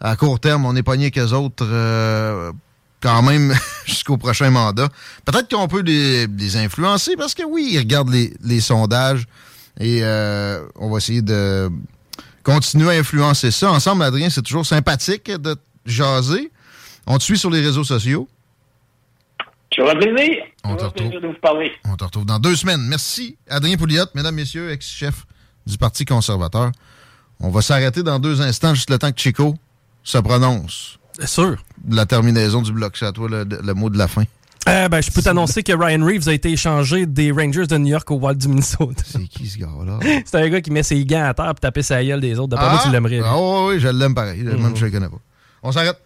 À 0.00 0.16
court 0.16 0.40
terme, 0.40 0.66
on 0.66 0.74
est 0.74 0.82
pogné 0.82 1.10
qu'eux 1.10 1.32
autres 1.32 1.66
euh, 1.70 2.52
quand 3.00 3.22
même 3.22 3.54
jusqu'au 3.86 4.16
prochain 4.16 4.50
mandat. 4.50 4.88
Peut-être 5.24 5.54
qu'on 5.54 5.68
peut 5.68 5.82
les, 5.82 6.56
influencer 6.56 7.14
parce 7.16 7.34
que 7.34 7.44
oui, 7.44 7.68
ils 7.72 7.78
regardent 7.78 8.12
les, 8.12 8.34
les 8.42 8.60
sondages 8.60 9.26
et 9.78 10.00
euh, 10.02 10.64
on 10.74 10.90
va 10.90 10.98
essayer 10.98 11.22
de 11.22 11.70
continuer 12.42 12.96
à 12.96 12.98
influencer 12.98 13.52
ça. 13.52 13.70
Ensemble, 13.70 14.02
Adrien, 14.02 14.30
c'est 14.30 14.42
toujours 14.42 14.66
sympathique 14.66 15.30
de 15.30 15.56
jaser. 15.84 16.50
On 17.06 17.18
te 17.18 17.22
suit 17.22 17.38
sur 17.38 17.50
les 17.50 17.60
réseaux 17.60 17.84
sociaux. 17.84 18.28
Ça 19.76 19.84
va 19.84 19.94
plaisir. 19.94 20.42
On 20.64 20.74
te, 20.74 20.84
retrouve, 20.84 21.10
de 21.10 21.26
vous 21.26 21.34
parler. 21.40 21.70
on 21.84 21.96
te 21.96 22.04
retrouve 22.04 22.24
dans 22.24 22.38
deux 22.38 22.56
semaines. 22.56 22.80
Merci, 22.88 23.36
Adrien 23.48 23.76
Pouliot, 23.76 24.06
mesdames, 24.14 24.34
messieurs, 24.34 24.70
ex-chef 24.70 25.26
du 25.66 25.76
Parti 25.76 26.04
conservateur. 26.04 26.72
On 27.40 27.50
va 27.50 27.60
s'arrêter 27.60 28.02
dans 28.02 28.18
deux 28.18 28.40
instants, 28.40 28.74
juste 28.74 28.90
le 28.90 28.98
temps 28.98 29.12
que 29.12 29.20
Chico 29.20 29.54
se 30.02 30.18
prononce. 30.18 30.98
Bien 31.18 31.26
sûr. 31.26 31.56
La 31.90 32.06
terminaison 32.06 32.62
du 32.62 32.72
bloc, 32.72 32.96
c'est 32.96 33.06
à 33.06 33.12
toi 33.12 33.28
le, 33.28 33.44
le, 33.44 33.74
mot 33.74 33.90
de 33.90 33.98
la 33.98 34.08
fin. 34.08 34.24
Euh, 34.68 34.88
ben, 34.88 35.00
je 35.00 35.10
peux 35.10 35.22
t'annoncer 35.22 35.62
que 35.62 35.72
Ryan 35.72 36.04
Reeves 36.04 36.28
a 36.28 36.32
été 36.32 36.50
échangé 36.50 37.06
des 37.06 37.30
Rangers 37.30 37.66
de 37.66 37.76
New 37.76 37.88
York 37.88 38.10
au 38.10 38.16
Wild 38.16 38.38
du 38.38 38.48
Minnesota. 38.48 39.02
C'est 39.06 39.26
qui 39.28 39.46
ce 39.46 39.58
gars-là? 39.58 39.98
c'est 40.24 40.36
un 40.36 40.48
gars 40.48 40.60
qui 40.60 40.70
met 40.70 40.82
ses 40.82 41.04
gants 41.04 41.24
à 41.24 41.34
terre 41.34 41.46
pour 41.46 41.60
taper 41.60 41.82
sa 41.82 42.02
gueule 42.02 42.20
des 42.20 42.38
autres. 42.38 42.48
D'après 42.48 42.66
ah, 42.68 42.72
moi, 42.72 42.80
tu 42.84 42.90
l'aimerais. 42.90 43.20
Ah 43.24 43.36
oui, 43.36 43.74
oui, 43.74 43.80
je 43.80 43.88
l'aime 43.88 44.14
pareil. 44.14 44.42
Mm 44.42 44.48
-hmm. 44.48 44.62
Même 44.62 44.74
si 44.74 44.80
je 44.80 44.86
le 44.86 44.90
connais 44.90 45.08
pas. 45.08 45.20
On 45.62 45.72
s'arrête. 45.72 45.98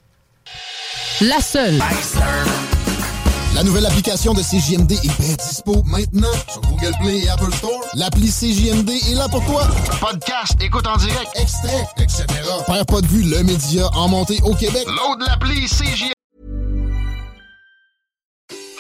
La 1.21 1.41
seule. 1.41 1.81
La 3.55 3.65
nouvelle 3.65 3.85
application 3.85 4.33
de 4.33 4.43
CJMD 4.43 4.93
est 4.93 5.21
bien 5.21 5.35
dispo 5.35 5.83
maintenant 5.85 6.33
sur 6.49 6.61
Google 6.63 6.93
Play 7.01 7.19
et 7.25 7.29
Apple 7.29 7.53
Store. 7.53 7.81
L'appli 7.95 8.31
CJMD 8.31 8.91
est 8.91 9.15
là 9.15 9.29
pour 9.29 9.45
toi. 9.45 9.67
Podcast, 10.01 10.55
écoute 10.61 10.87
en 10.87 10.97
direct, 10.97 11.31
extrait, 11.35 11.85
etc. 11.99 12.27
Père 12.67 12.87
pas 12.87 13.01
de 13.01 13.07
vue, 13.07 13.23
le 13.23 13.43
média 13.43 13.89
en 13.95 14.09
montée 14.09 14.39
au 14.45 14.55
Québec. 14.55 14.87
Load 14.87 15.21
l'appli 15.27 15.67
CJMD. 15.67 16.13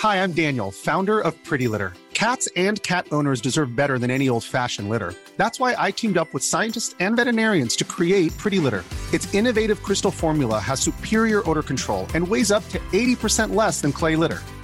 Hi, 0.02 0.22
I'm 0.22 0.32
Daniel, 0.32 0.70
founder 0.70 1.18
of 1.18 1.34
Pretty 1.44 1.66
Litter. 1.68 1.92
Cats 2.14 2.48
and 2.56 2.82
cat 2.82 3.06
owners 3.12 3.40
deserve 3.40 3.74
better 3.74 3.98
than 3.98 4.10
any 4.10 4.28
old-fashioned 4.28 4.88
litter. 4.88 5.14
That's 5.36 5.58
why 5.58 5.74
I 5.78 5.90
teamed 5.90 6.16
up 6.16 6.32
with 6.32 6.44
scientists 6.44 6.94
and 7.00 7.16
veterinarians 7.16 7.74
to 7.76 7.84
create 7.84 8.36
Pretty 8.38 8.60
Litter. 8.60 8.84
Its 9.12 9.32
innovative 9.34 9.82
crystal 9.82 10.10
formula 10.10 10.58
has 10.60 10.80
superior 10.80 11.42
odor 11.48 11.62
control 11.62 12.06
and 12.14 12.26
weighs 12.26 12.50
up 12.52 12.66
to 12.68 12.78
80% 12.92 13.54
less 13.54 13.80
than 13.80 13.92
clay 13.92 14.16
litter. 14.16 14.40